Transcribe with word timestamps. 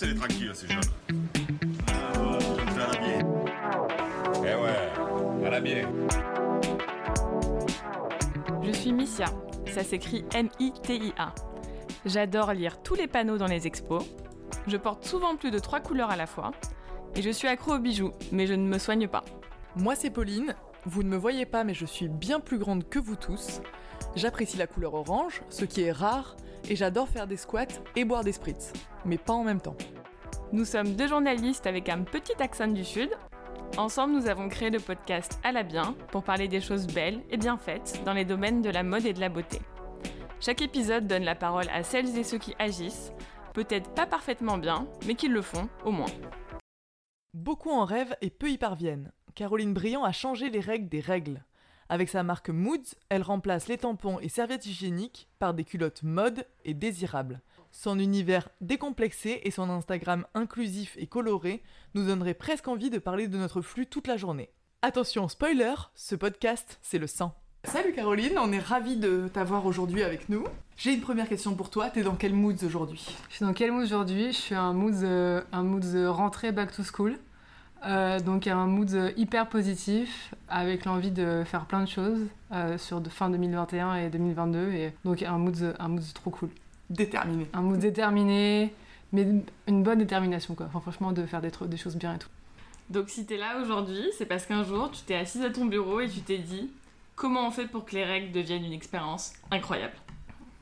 Laissez-les 0.00 0.14
tranquilles, 0.14 0.52
ces 0.54 0.68
jeunes. 0.68 0.80
Ah. 1.88 2.38
Eh 4.44 4.54
ouais. 4.54 5.82
Je 8.62 8.70
suis 8.70 8.92
Missia, 8.92 9.26
ça 9.66 9.82
s'écrit 9.82 10.24
M-I-T-I-A. 10.32 11.34
J'adore 12.06 12.52
lire 12.52 12.80
tous 12.80 12.94
les 12.94 13.08
panneaux 13.08 13.38
dans 13.38 13.48
les 13.48 13.66
expos. 13.66 14.04
Je 14.68 14.76
porte 14.76 15.04
souvent 15.04 15.34
plus 15.34 15.50
de 15.50 15.58
trois 15.58 15.80
couleurs 15.80 16.12
à 16.12 16.16
la 16.16 16.28
fois. 16.28 16.52
Et 17.16 17.22
je 17.22 17.30
suis 17.30 17.48
accro 17.48 17.74
aux 17.74 17.80
bijoux, 17.80 18.12
mais 18.30 18.46
je 18.46 18.54
ne 18.54 18.68
me 18.68 18.78
soigne 18.78 19.08
pas. 19.08 19.24
Moi 19.74 19.96
c'est 19.96 20.10
Pauline, 20.10 20.54
vous 20.84 21.02
ne 21.02 21.08
me 21.08 21.16
voyez 21.16 21.44
pas 21.44 21.64
mais 21.64 21.74
je 21.74 21.86
suis 21.86 22.06
bien 22.06 22.38
plus 22.38 22.58
grande 22.58 22.88
que 22.88 23.00
vous 23.00 23.16
tous. 23.16 23.62
J'apprécie 24.14 24.58
la 24.58 24.68
couleur 24.68 24.94
orange, 24.94 25.42
ce 25.50 25.64
qui 25.64 25.82
est 25.82 25.92
rare, 25.92 26.36
et 26.68 26.76
j'adore 26.76 27.08
faire 27.08 27.26
des 27.26 27.36
squats 27.36 27.66
et 27.96 28.04
boire 28.04 28.24
des 28.24 28.32
spritz, 28.32 28.72
mais 29.04 29.18
pas 29.18 29.32
en 29.32 29.44
même 29.44 29.60
temps. 29.60 29.76
Nous 30.50 30.64
sommes 30.64 30.94
deux 30.94 31.06
journalistes 31.06 31.66
avec 31.66 31.90
un 31.90 32.04
petit 32.04 32.40
accent 32.42 32.68
du 32.68 32.82
Sud. 32.82 33.10
Ensemble, 33.76 34.14
nous 34.14 34.28
avons 34.28 34.48
créé 34.48 34.70
le 34.70 34.80
podcast 34.80 35.38
À 35.44 35.52
la 35.52 35.62
bien 35.62 35.94
pour 36.10 36.22
parler 36.22 36.48
des 36.48 36.62
choses 36.62 36.86
belles 36.86 37.20
et 37.30 37.36
bien 37.36 37.58
faites 37.58 38.00
dans 38.06 38.14
les 38.14 38.24
domaines 38.24 38.62
de 38.62 38.70
la 38.70 38.82
mode 38.82 39.04
et 39.04 39.12
de 39.12 39.20
la 39.20 39.28
beauté. 39.28 39.60
Chaque 40.40 40.62
épisode 40.62 41.06
donne 41.06 41.24
la 41.24 41.34
parole 41.34 41.68
à 41.70 41.82
celles 41.82 42.16
et 42.16 42.24
ceux 42.24 42.38
qui 42.38 42.54
agissent, 42.58 43.12
peut-être 43.52 43.90
pas 43.90 44.06
parfaitement 44.06 44.56
bien, 44.56 44.88
mais 45.06 45.16
qui 45.16 45.28
le 45.28 45.42
font 45.42 45.68
au 45.84 45.90
moins. 45.90 46.10
Beaucoup 47.34 47.70
en 47.70 47.84
rêvent 47.84 48.16
et 48.22 48.30
peu 48.30 48.48
y 48.48 48.56
parviennent. 48.56 49.12
Caroline 49.34 49.74
Briand 49.74 50.04
a 50.04 50.12
changé 50.12 50.48
les 50.48 50.60
règles 50.60 50.88
des 50.88 51.00
règles. 51.00 51.44
Avec 51.90 52.08
sa 52.08 52.22
marque 52.22 52.48
Moods, 52.48 52.94
elle 53.10 53.22
remplace 53.22 53.68
les 53.68 53.76
tampons 53.76 54.18
et 54.20 54.30
serviettes 54.30 54.64
hygiéniques 54.64 55.28
par 55.38 55.52
des 55.52 55.64
culottes 55.64 56.02
mode 56.02 56.46
et 56.64 56.72
désirables. 56.72 57.42
Son 57.72 57.98
univers 57.98 58.48
décomplexé 58.60 59.40
et 59.44 59.50
son 59.50 59.70
Instagram 59.70 60.26
inclusif 60.34 60.94
et 60.98 61.06
coloré 61.06 61.62
nous 61.94 62.06
donneraient 62.06 62.34
presque 62.34 62.68
envie 62.68 62.90
de 62.90 62.98
parler 62.98 63.28
de 63.28 63.38
notre 63.38 63.60
flux 63.60 63.86
toute 63.86 64.06
la 64.06 64.16
journée. 64.16 64.50
Attention, 64.82 65.28
spoiler, 65.28 65.74
ce 65.94 66.14
podcast, 66.14 66.78
c'est 66.82 66.98
le 66.98 67.06
sang. 67.06 67.34
Salut 67.64 67.92
Caroline, 67.92 68.38
on 68.38 68.52
est 68.52 68.58
ravis 68.58 68.96
de 68.96 69.28
t'avoir 69.32 69.66
aujourd'hui 69.66 70.02
avec 70.02 70.28
nous. 70.28 70.44
J'ai 70.76 70.94
une 70.94 71.00
première 71.00 71.28
question 71.28 71.54
pour 71.54 71.70
toi, 71.70 71.90
t'es 71.90 72.02
dans 72.02 72.14
quel 72.14 72.32
mood 72.32 72.56
aujourd'hui? 72.62 73.16
Je 73.28 73.36
suis 73.36 73.44
dans 73.44 73.52
quel 73.52 73.72
mood 73.72 73.82
aujourd'hui? 73.82 74.28
Je 74.32 74.38
suis 74.38 74.54
un 74.54 74.72
mood, 74.72 74.94
euh, 75.02 75.42
un 75.52 75.62
mood 75.62 75.84
rentrée 76.06 76.52
back 76.52 76.72
to 76.72 76.82
school. 76.84 77.18
Euh, 77.86 78.18
donc 78.18 78.46
un 78.46 78.66
mood 78.66 79.12
hyper 79.16 79.48
positif 79.48 80.34
avec 80.48 80.84
l'envie 80.84 81.12
de 81.12 81.44
faire 81.44 81.66
plein 81.66 81.82
de 81.82 81.88
choses 81.88 82.26
euh, 82.52 82.76
sur 82.76 83.00
de 83.00 83.08
fin 83.08 83.30
2021 83.30 83.94
et 83.96 84.10
2022 84.10 84.72
et 84.72 84.92
donc 85.04 85.22
un 85.22 85.38
mood, 85.38 85.76
un 85.78 85.88
mood 85.88 86.02
trop 86.14 86.30
cool. 86.30 86.50
Déterminé. 86.90 87.46
Un 87.52 87.62
mood 87.62 87.78
déterminé, 87.78 88.72
mais 89.12 89.26
une 89.66 89.82
bonne 89.82 89.98
détermination 89.98 90.54
quoi. 90.54 90.66
Enfin, 90.66 90.80
franchement 90.80 91.12
de 91.12 91.26
faire 91.26 91.40
des, 91.40 91.50
des 91.66 91.76
choses 91.76 91.96
bien 91.96 92.14
et 92.14 92.18
tout. 92.18 92.28
Donc 92.90 93.10
si 93.10 93.26
t'es 93.26 93.36
là 93.36 93.60
aujourd'hui, 93.60 94.02
c'est 94.16 94.26
parce 94.26 94.46
qu'un 94.46 94.64
jour 94.64 94.90
tu 94.90 95.02
t'es 95.02 95.14
assise 95.14 95.42
à 95.42 95.50
ton 95.50 95.66
bureau 95.66 96.00
et 96.00 96.08
tu 96.08 96.20
t'es 96.20 96.38
dit 96.38 96.70
comment 97.14 97.46
on 97.46 97.50
fait 97.50 97.66
pour 97.66 97.84
que 97.84 97.94
les 97.94 98.04
règles 98.04 98.32
deviennent 98.32 98.64
une 98.64 98.72
expérience 98.72 99.34
incroyable? 99.50 99.94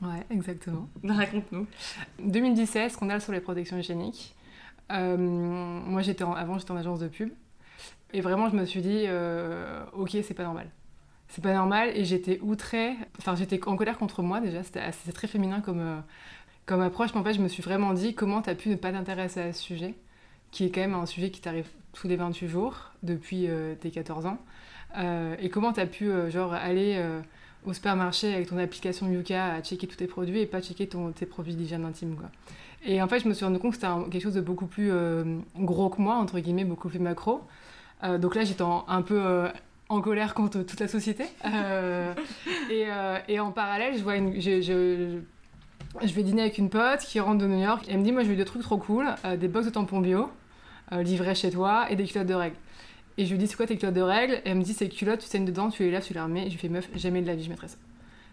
Ouais, 0.01 0.25
exactement. 0.29 0.87
Raconte-nous. 1.03 1.65
2017, 2.19 2.91
scandale 2.91 3.21
sur 3.21 3.31
les 3.31 3.39
protections 3.39 3.77
hygiéniques. 3.77 4.35
Euh, 4.91 5.17
moi, 5.17 6.01
j'étais 6.01 6.23
avant, 6.23 6.57
j'étais 6.59 6.71
en 6.71 6.77
agence 6.77 6.99
de 6.99 7.07
pub. 7.07 7.29
Et 8.13 8.21
vraiment, 8.21 8.49
je 8.49 8.55
me 8.55 8.65
suis 8.65 8.81
dit, 8.81 9.03
euh, 9.05 9.83
ok, 9.93 10.11
c'est 10.23 10.33
pas 10.33 10.43
normal. 10.43 10.69
C'est 11.29 11.43
pas 11.43 11.53
normal. 11.53 11.91
Et 11.95 12.05
j'étais 12.05 12.39
outrée. 12.41 12.93
Enfin, 13.19 13.35
j'étais 13.35 13.59
en 13.67 13.75
colère 13.75 13.97
contre 13.97 14.21
moi 14.21 14.39
déjà. 14.39 14.63
C'était 14.63 15.11
très 15.13 15.27
féminin 15.27 15.61
comme, 15.61 15.79
euh, 15.79 15.99
comme 16.65 16.81
approche. 16.81 17.13
Mais 17.13 17.19
en 17.19 17.23
fait, 17.23 17.33
je 17.33 17.41
me 17.41 17.47
suis 17.47 17.63
vraiment 17.63 17.93
dit, 17.93 18.13
comment 18.13 18.41
t'as 18.41 18.55
pu 18.55 18.69
ne 18.69 18.75
pas 18.75 18.91
t'intéresser 18.91 19.41
à 19.41 19.53
ce 19.53 19.61
sujet 19.61 19.93
qui 20.51 20.65
est 20.65 20.69
quand 20.69 20.81
même 20.81 20.93
un 20.93 21.05
sujet 21.05 21.29
qui 21.29 21.41
t'arrive 21.41 21.67
tous 21.91 22.07
les 22.07 22.15
28 22.15 22.47
jours 22.47 22.91
depuis 23.03 23.49
tes 23.81 23.91
14 23.91 24.27
ans. 24.27 24.37
et 25.41 25.49
comment 25.49 25.73
t'as 25.73 25.85
pu, 25.85 26.09
genre, 26.29 26.53
aller 26.53 27.03
au 27.65 27.73
supermarché 27.73 28.33
avec 28.33 28.47
ton 28.47 28.57
application 28.57 29.07
Yuka 29.09 29.55
à 29.55 29.61
checker 29.61 29.87
tous 29.87 29.97
tes 29.97 30.07
produits 30.07 30.39
et 30.39 30.45
pas 30.45 30.61
checker 30.61 30.87
ton, 30.87 31.11
tes 31.11 31.25
produits 31.25 31.53
d'hygiène 31.53 31.83
intime. 31.83 32.15
Quoi. 32.15 32.29
Et 32.85 33.01
en 33.01 33.07
fait, 33.07 33.19
je 33.19 33.27
me 33.27 33.33
suis 33.33 33.45
rendu 33.45 33.59
compte 33.59 33.71
que 33.71 33.77
c'était 33.77 34.09
quelque 34.09 34.23
chose 34.23 34.35
de 34.35 34.41
beaucoup 34.41 34.67
plus 34.67 34.89
euh, 34.91 35.39
gros 35.57 35.89
que 35.89 36.01
moi, 36.01 36.15
entre 36.15 36.39
guillemets, 36.39 36.63
beaucoup 36.63 36.89
plus 36.89 36.99
macro. 36.99 37.41
Euh, 38.03 38.17
donc 38.17 38.35
là, 38.35 38.43
j'étais 38.43 38.63
un 38.63 39.01
peu 39.01 39.19
euh, 39.19 39.49
en 39.89 40.01
colère 40.01 40.33
contre 40.33 40.61
toute 40.63 40.79
la 40.79 40.87
société. 40.87 41.25
Et, 42.69 42.85
et, 43.29 43.39
en 43.39 43.51
parallèle, 43.51 43.97
je 43.97 44.03
vois 44.03 44.17
une, 44.17 44.41
je, 44.41 44.61
je, 44.61 45.19
je, 46.05 46.13
vais 46.13 46.23
dîner 46.23 46.41
avec 46.41 46.57
une 46.57 46.69
pote 46.69 46.99
qui 46.99 47.19
rentre 47.19 47.37
de 47.37 47.47
New 47.47 47.61
York. 47.61 47.87
Et 47.87 47.91
elle 47.91 47.99
me 47.99 48.03
dit, 48.03 48.11
moi, 48.11 48.23
je 48.23 48.27
veux 48.27 48.35
des 48.35 48.45
trucs 48.45 48.61
trop 48.61 48.77
cool, 48.77 49.07
des 49.37 49.47
box 49.47 49.65
de 49.67 49.71
tampons 49.71 50.01
bio 50.01 50.29
livrés 50.91 51.35
chez 51.35 51.49
toi 51.49 51.89
et 51.89 51.95
des 51.95 52.03
culottes 52.05 52.27
de 52.27 52.33
règles. 52.33 52.57
Et 53.17 53.25
je 53.25 53.31
lui 53.31 53.37
dis, 53.37 53.47
c'est 53.47 53.55
quoi 53.55 53.65
tes 53.65 53.77
culottes 53.77 53.95
de 53.95 54.01
règles? 54.01 54.35
Et 54.45 54.49
elle 54.49 54.57
me 54.57 54.63
dit, 54.63 54.73
ces 54.73 54.89
culottes, 54.89 55.21
tu 55.21 55.27
saignes 55.27 55.45
dedans, 55.45 55.69
tu 55.69 55.83
les 55.83 55.91
laves, 55.91 56.05
tu 56.05 56.13
les 56.13 56.19
remets. 56.19 56.41
Et 56.41 56.49
je 56.49 56.51
lui 56.51 56.59
fais, 56.59 56.69
meuf, 56.69 56.89
jamais 56.95 57.21
de 57.21 57.27
la 57.27 57.35
vie, 57.35 57.43
je 57.43 57.49
mettrais 57.49 57.69
ça. 57.69 57.77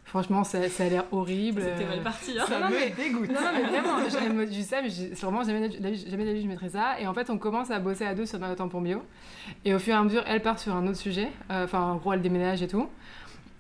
Franchement, 0.05 0.45
ça, 0.45 0.69
ça 0.69 0.85
a 0.85 0.89
l'air 0.89 1.05
horrible. 1.13 1.63
C'était 1.63 1.87
mal 1.87 2.03
parti. 2.03 2.39
Hein. 2.39 2.45
Ça 2.47 2.61
non, 2.61 2.69
me 2.69 2.75
mais... 2.75 2.91
dégoûte. 2.91 3.31
Non, 3.31 3.41
mais 3.55 3.63
vraiment, 3.63 3.99
je 4.45 4.45
dis 4.51 4.63
ça, 4.63 4.83
mais 4.83 4.89
vraiment 4.89 5.43
jamais 5.43 5.69
de, 5.69 5.83
la 5.83 5.91
vie, 5.91 6.43
je 6.43 6.47
mettrais 6.47 6.69
ça. 6.69 7.01
Et 7.01 7.07
en 7.07 7.15
fait, 7.15 7.31
on 7.31 7.39
commence 7.39 7.71
à 7.71 7.81
bosser 7.81 8.05
à 8.05 8.15
deux 8.15 8.27
sur 8.27 8.39
notre 8.39 8.57
tampon 8.57 8.81
bio. 8.81 9.03
Et 9.65 9.75
au 9.75 9.79
fur 9.79 9.95
et 9.95 9.97
à 9.97 10.03
mesure, 10.03 10.23
elle 10.27 10.43
part 10.43 10.59
sur 10.59 10.75
un 10.75 10.87
autre 10.87 10.99
sujet. 10.99 11.29
Enfin, 11.51 11.81
en 11.81 11.97
gros, 11.97 12.13
elle 12.13 12.23
déménage 12.23 12.63
et 12.63 12.69
tout. 12.69 12.89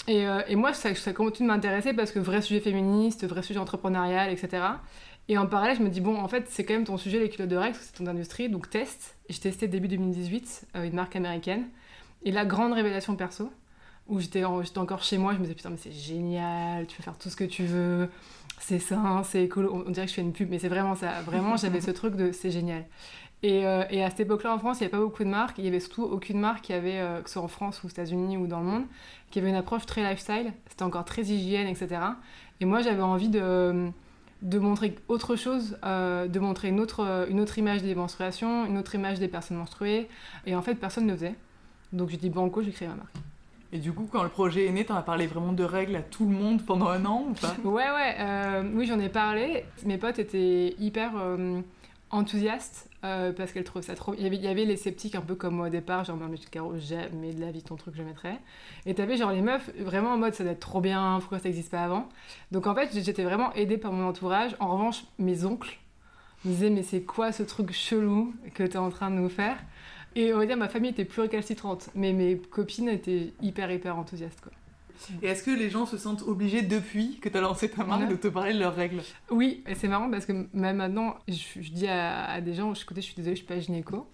Et, 0.06 0.26
euh, 0.26 0.42
et 0.48 0.56
moi, 0.56 0.72
ça, 0.72 0.94
ça 0.94 1.12
continue 1.12 1.48
de 1.48 1.52
m'intéresser 1.52 1.94
parce 1.94 2.12
que 2.12 2.18
vrai 2.18 2.42
sujet 2.42 2.60
féministe, 2.60 3.26
vrai 3.26 3.42
sujet 3.42 3.58
entrepreneurial, 3.58 4.30
etc. 4.30 4.62
Et 5.28 5.38
en 5.38 5.46
parallèle, 5.46 5.76
je 5.76 5.82
me 5.82 5.88
dis, 5.88 6.00
bon, 6.00 6.16
en 6.16 6.28
fait, 6.28 6.44
c'est 6.48 6.64
quand 6.64 6.74
même 6.74 6.84
ton 6.84 6.98
sujet, 6.98 7.18
les 7.18 7.30
culottes 7.30 7.50
de 7.50 7.56
règles, 7.56 7.78
c'est 7.80 7.96
ton 7.96 8.06
industrie, 8.06 8.50
donc 8.50 8.68
teste. 8.68 9.16
J'ai 9.30 9.38
testé 9.38 9.68
début 9.68 9.88
2018 9.88 10.66
euh, 10.76 10.84
une 10.84 10.94
marque 10.94 11.16
américaine. 11.16 11.64
Et 12.24 12.32
la 12.32 12.44
grande 12.44 12.74
révélation 12.74 13.16
perso, 13.16 13.50
où 14.08 14.20
j'étais 14.20 14.44
encore 14.44 15.02
chez 15.02 15.18
moi, 15.18 15.32
je 15.32 15.38
me 15.38 15.44
disais 15.44 15.54
putain 15.54 15.70
mais 15.70 15.78
c'est 15.78 15.92
génial, 15.92 16.86
tu 16.86 16.96
peux 16.96 17.02
faire 17.02 17.16
tout 17.16 17.30
ce 17.30 17.36
que 17.36 17.44
tu 17.44 17.64
veux, 17.64 18.10
c'est 18.60 18.78
sain, 18.78 19.22
c'est 19.24 19.44
écolo, 19.44 19.84
on 19.86 19.90
dirait 19.90 20.06
que 20.06 20.10
je 20.10 20.16
fais 20.16 20.22
une 20.22 20.32
pub, 20.32 20.50
mais 20.50 20.58
c'est 20.58 20.68
vraiment 20.68 20.94
ça, 20.94 21.22
vraiment 21.22 21.56
j'avais 21.56 21.80
ce 21.80 21.90
truc 21.90 22.14
de 22.16 22.32
c'est 22.32 22.50
génial. 22.50 22.84
Et, 23.42 23.66
euh, 23.66 23.82
à 23.82 24.10
cette 24.10 24.20
époque-là 24.20 24.54
en 24.54 24.58
France, 24.58 24.78
il 24.80 24.84
n'y 24.84 24.86
avait 24.86 24.96
pas 24.96 25.04
beaucoup 25.04 25.22
de 25.22 25.28
marques, 25.28 25.58
il 25.58 25.64
y 25.64 25.68
avait 25.68 25.80
surtout 25.80 26.04
aucune 26.04 26.40
marque 26.40 26.62
qui 26.62 26.72
avait, 26.72 26.98
euh, 26.98 27.20
que 27.20 27.28
ce 27.28 27.34
soit 27.34 27.42
en 27.42 27.48
France 27.48 27.82
ou 27.82 27.86
aux 27.86 27.90
États-Unis 27.90 28.38
ou 28.38 28.46
dans 28.46 28.60
le 28.60 28.66
monde, 28.66 28.84
qui 29.30 29.38
avait 29.38 29.50
une 29.50 29.54
approche 29.54 29.84
très 29.84 30.02
lifestyle, 30.02 30.52
c'était 30.68 30.82
encore 30.82 31.04
très 31.04 31.22
hygiène, 31.22 31.66
etc. 31.66 32.00
Et 32.60 32.64
moi 32.64 32.80
j'avais 32.80 33.02
envie 33.02 33.28
de 33.28 33.92
montrer 34.58 34.94
autre 35.08 35.36
chose, 35.36 35.78
euh, 35.84 36.26
de 36.26 36.38
montrer 36.38 36.68
une 36.68 36.80
autre, 36.80 37.58
image 37.58 37.82
des 37.82 37.94
menstruations, 37.94 38.64
une 38.66 38.78
autre 38.78 38.94
image 38.94 39.18
des 39.18 39.28
personnes 39.28 39.58
menstruées. 39.58 40.08
Et 40.46 40.54
en 40.56 40.62
fait, 40.62 40.74
personne 40.74 41.06
ne 41.06 41.14
faisait. 41.14 41.34
Donc 41.92 42.10
je 42.10 42.16
dis 42.16 42.30
banco, 42.30 42.62
j'ai 42.62 42.72
créé 42.72 42.88
ma 42.88 42.94
marque. 42.94 43.14
Et 43.74 43.78
du 43.78 43.92
coup, 43.92 44.08
quand 44.10 44.22
le 44.22 44.28
projet 44.28 44.66
est 44.66 44.70
né, 44.70 44.84
t'en 44.84 44.94
as 44.94 45.02
parlé 45.02 45.26
vraiment 45.26 45.52
de 45.52 45.64
règles 45.64 45.96
à 45.96 46.02
tout 46.02 46.26
le 46.28 46.30
monde 46.30 46.64
pendant 46.64 46.86
un 46.86 47.04
an 47.04 47.26
ou 47.28 47.34
pas? 47.34 47.56
Ouais, 47.64 47.90
ouais, 47.90 48.14
euh, 48.20 48.62
oui, 48.72 48.86
j'en 48.86 49.00
ai 49.00 49.08
parlé. 49.08 49.64
Mes 49.84 49.98
potes 49.98 50.20
étaient 50.20 50.76
hyper 50.78 51.10
euh, 51.16 51.60
enthousiastes 52.10 52.88
euh, 53.02 53.32
parce 53.32 53.50
qu'elles 53.50 53.64
trouvaient 53.64 53.84
ça 53.84 53.96
trop. 53.96 54.14
Il 54.16 54.32
y, 54.32 54.46
avait, 54.46 54.64
les 54.64 54.76
sceptiques 54.76 55.16
un 55.16 55.22
peu 55.22 55.34
comme 55.34 55.56
moi 55.56 55.66
au 55.66 55.70
départ, 55.70 56.04
genre, 56.04 56.16
mais 56.16 56.38
Caro, 56.52 56.78
jamais 56.78 57.32
de 57.32 57.40
la 57.40 57.50
vie 57.50 57.64
ton 57.64 57.74
truc, 57.74 57.96
je 57.96 58.04
mettrais. 58.04 58.38
Et 58.86 58.94
t'avais 58.94 59.16
genre 59.16 59.32
les 59.32 59.42
meufs 59.42 59.68
vraiment 59.80 60.10
en 60.10 60.18
mode 60.18 60.34
ça 60.34 60.44
doit 60.44 60.52
être 60.52 60.60
trop 60.60 60.80
bien, 60.80 61.16
pourquoi 61.18 61.40
ça 61.40 61.48
n'existe 61.48 61.72
pas 61.72 61.82
avant? 61.82 62.08
Donc 62.52 62.68
en 62.68 62.76
fait, 62.76 62.90
j'étais 62.92 63.24
vraiment 63.24 63.52
aidée 63.54 63.76
par 63.76 63.90
mon 63.90 64.06
entourage. 64.06 64.54
En 64.60 64.68
revanche, 64.68 65.02
mes 65.18 65.44
oncles 65.44 65.80
me 66.44 66.52
disaient, 66.52 66.70
mais 66.70 66.84
c'est 66.84 67.02
quoi 67.02 67.32
ce 67.32 67.42
truc 67.42 67.72
chelou 67.72 68.34
que 68.54 68.62
t'es 68.62 68.78
en 68.78 68.90
train 68.90 69.10
de 69.10 69.16
nous 69.16 69.28
faire? 69.28 69.56
Et 70.16 70.32
on 70.32 70.38
va 70.38 70.46
dire, 70.46 70.56
ma 70.56 70.68
famille 70.68 70.90
était 70.90 71.04
plus 71.04 71.22
récalcitrante, 71.22 71.90
mais 71.94 72.12
mes 72.12 72.38
copines 72.38 72.88
étaient 72.88 73.32
hyper, 73.40 73.70
hyper 73.70 73.96
enthousiastes, 73.98 74.40
quoi. 74.40 74.52
Et 75.22 75.26
est-ce 75.26 75.42
que 75.42 75.50
les 75.50 75.70
gens 75.70 75.86
se 75.86 75.98
sentent 75.98 76.22
obligés 76.22 76.62
depuis 76.62 77.18
que 77.20 77.28
tu 77.28 77.36
as 77.36 77.40
lancé 77.40 77.68
ta 77.68 77.84
marque 77.84 78.08
de 78.08 78.16
te 78.16 78.28
parler 78.28 78.54
de 78.54 78.58
leurs 78.58 78.74
règles? 78.74 79.02
Oui, 79.30 79.62
et 79.66 79.74
c'est 79.74 79.88
marrant 79.88 80.10
parce 80.10 80.24
que 80.24 80.46
même 80.52 80.76
maintenant, 80.76 81.16
je, 81.28 81.60
dis 81.70 81.88
à, 81.88 82.40
des 82.40 82.54
gens, 82.54 82.72
écoutez, 82.72 83.00
je 83.00 83.06
suis 83.06 83.14
désolée, 83.14 83.34
je 83.34 83.40
suis 83.40 83.46
pas 83.46 83.58
gynéco. 83.58 84.08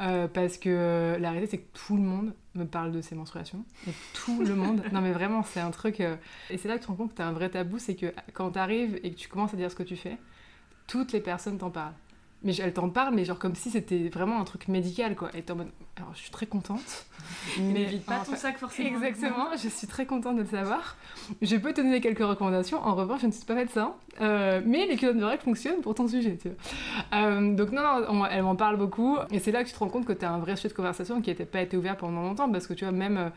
Euh, 0.00 0.26
parce 0.26 0.56
que 0.58 1.16
la 1.20 1.30
réalité, 1.30 1.52
c'est 1.52 1.58
que 1.58 1.78
tout 1.86 1.96
le 1.96 2.02
monde 2.02 2.34
me 2.56 2.64
parle 2.64 2.90
de 2.90 3.00
ses 3.00 3.14
menstruations. 3.14 3.64
Et 3.86 3.92
tout 4.12 4.42
le 4.42 4.56
monde. 4.56 4.82
Non, 4.92 5.00
mais 5.00 5.12
vraiment, 5.12 5.44
c'est 5.44 5.60
un 5.60 5.70
truc. 5.70 6.00
Euh, 6.00 6.16
et 6.50 6.58
c'est 6.58 6.66
là 6.66 6.74
que 6.74 6.80
tu 6.80 6.86
te 6.86 6.90
rends 6.90 6.96
compte 6.96 7.10
que 7.12 7.16
tu 7.16 7.22
as 7.22 7.28
un 7.28 7.32
vrai 7.32 7.48
tabou 7.48 7.78
c'est 7.78 7.94
que 7.94 8.12
quand 8.32 8.52
tu 8.52 8.58
arrives 8.58 8.98
et 9.04 9.12
que 9.12 9.16
tu 9.16 9.28
commences 9.28 9.54
à 9.54 9.56
dire 9.56 9.70
ce 9.70 9.76
que 9.76 9.84
tu 9.84 9.94
fais, 9.94 10.18
toutes 10.88 11.12
les 11.12 11.20
personnes 11.20 11.58
t'en 11.58 11.70
parlent 11.70 11.94
mais 12.44 12.54
elle 12.56 12.74
t'en 12.74 12.90
parle, 12.90 13.14
mais 13.14 13.24
genre 13.24 13.38
comme 13.38 13.54
si 13.54 13.70
c'était 13.70 14.08
vraiment 14.10 14.38
un 14.38 14.44
truc 14.44 14.68
médical, 14.68 15.16
quoi. 15.16 15.30
Et 15.34 15.42
t'es 15.42 15.52
en 15.52 15.56
mode, 15.56 15.70
alors 15.96 16.10
je 16.14 16.20
suis 16.20 16.30
très 16.30 16.44
contente. 16.44 17.06
mais 17.58 17.84
vite 17.84 18.04
pas 18.04 18.18
ton 18.18 18.36
sac 18.36 18.58
forcément. 18.58 18.88
Exactement, 18.90 19.46
je 19.52 19.68
suis 19.68 19.86
très 19.86 20.04
contente 20.04 20.36
de 20.36 20.42
le 20.42 20.48
savoir. 20.48 20.96
Je 21.40 21.56
peux 21.56 21.72
te 21.72 21.80
donner 21.80 22.02
quelques 22.02 22.18
recommandations. 22.18 22.84
En 22.84 22.94
revanche, 22.94 23.22
je 23.22 23.26
ne 23.26 23.32
suis 23.32 23.46
pas 23.46 23.54
médecin, 23.54 23.94
euh, 24.20 24.60
mais 24.64 24.86
les 24.86 24.96
culottes 24.96 25.16
de 25.16 25.24
règles 25.24 25.42
fonctionnent 25.42 25.80
pour 25.80 25.94
ton 25.94 26.06
sujet, 26.06 26.36
tu 26.36 26.50
vois. 26.50 27.18
Euh, 27.18 27.54
donc 27.54 27.72
non, 27.72 27.82
non, 27.82 28.26
elle 28.26 28.42
m'en 28.42 28.56
parle 28.56 28.76
beaucoup, 28.76 29.16
et 29.30 29.38
c'est 29.38 29.50
là 29.50 29.64
que 29.64 29.68
tu 29.68 29.74
te 29.74 29.78
rends 29.78 29.88
compte 29.88 30.04
que 30.04 30.12
t'as 30.12 30.28
un 30.28 30.38
vrai 30.38 30.54
sujet 30.56 30.68
de 30.68 30.74
conversation 30.74 31.22
qui 31.22 31.30
n'était 31.30 31.46
pas 31.46 31.62
été 31.62 31.78
ouvert 31.78 31.96
pendant 31.96 32.20
longtemps, 32.22 32.50
parce 32.52 32.66
que 32.66 32.74
tu 32.74 32.84
vois, 32.84 32.92
même, 32.92 33.16
euh, 33.16 33.30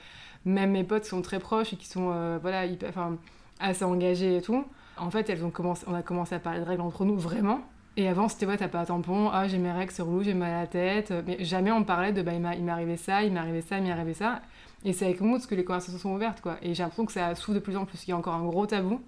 même 0.44 0.72
mes 0.72 0.84
potes 0.84 1.06
sont 1.06 1.22
très 1.22 1.40
proches 1.40 1.72
et 1.72 1.78
qui 1.78 1.88
sont, 1.88 2.38
voilà, 2.42 2.66
hyper, 2.66 2.90
enfin, 2.90 3.18
assez 3.62 3.86
engagés 3.86 4.36
et 4.38 4.42
tout. 4.42 4.66
En 4.98 5.12
fait, 5.12 5.30
elles 5.30 5.46
ont 5.46 5.52
commencé, 5.52 5.86
on 5.88 5.94
a 5.94 6.02
commencé 6.02 6.36
à 6.36 6.40
parler 6.40 6.60
de 6.60 6.66
règles 6.66 6.82
entre 6.82 7.06
nous, 7.06 7.18
vraiment 7.18 7.62
Et 7.98 8.08
avant, 8.08 8.30
c'était 8.30 8.46
ouais, 8.46 8.58
t'as 8.58 8.68
pas 8.68 8.82
un 8.82 8.86
tampon, 8.86 9.30
ah 9.32 9.48
j'ai 9.48 9.58
mes 9.58 9.72
règles, 9.72 9.92
c'est 9.92 10.04
relou, 10.04 10.22
j'ai 10.22 10.36
mal 10.36 10.54
à 10.54 10.62
la 10.62 10.68
tête. 10.68 11.12
Mais 11.26 11.44
jamais 11.44 11.72
on 11.72 11.84
parlait 11.84 12.14
de 12.14 12.22
bah 12.22 12.34
il 12.34 12.40
m'est 12.40 12.72
arrivé 12.72 12.96
ça, 12.96 13.24
il 13.24 13.34
m'est 13.34 13.40
arrivé 13.40 13.62
ça, 13.62 13.80
il 13.80 13.84
m'est 13.84 13.92
arrivé 13.92 14.14
ça. 14.14 14.42
Et 14.86 14.94
c'est 14.94 15.06
avec 15.06 15.20
Moods 15.20 15.48
que 15.48 15.56
les 15.56 15.66
conversations 15.66 15.98
sont 16.00 16.14
ouvertes, 16.14 16.40
quoi. 16.42 16.58
Et 16.62 16.76
j'ai 16.76 16.84
l'impression 16.84 17.06
que 17.06 17.12
ça 17.12 17.34
s'ouvre 17.34 17.56
de 17.56 17.60
plus 17.60 17.76
en 17.76 17.86
plus. 17.86 18.08
Il 18.08 18.12
y 18.12 18.14
a 18.14 18.18
encore 18.18 18.36
un 18.36 18.46
gros 18.46 18.68
tabou, 18.68 19.02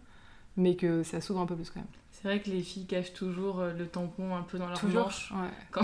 mais 0.57 0.75
que 0.75 1.03
ça 1.03 1.21
s'ouvre 1.21 1.39
un 1.39 1.45
peu 1.45 1.55
plus 1.55 1.69
quand 1.69 1.79
même. 1.79 1.87
C'est 2.21 2.27
vrai 2.27 2.41
que 2.41 2.49
les 2.49 2.61
filles 2.61 2.85
cachent 2.85 3.13
toujours 3.13 3.61
euh, 3.61 3.71
le 3.77 3.87
tampon 3.87 4.35
un 4.35 4.41
peu 4.41 4.57
dans 4.57 4.67
leur 4.67 4.77
Toujours. 4.77 5.03
manche. 5.03 5.31
Ouais. 5.31 5.47
Quand- 5.71 5.81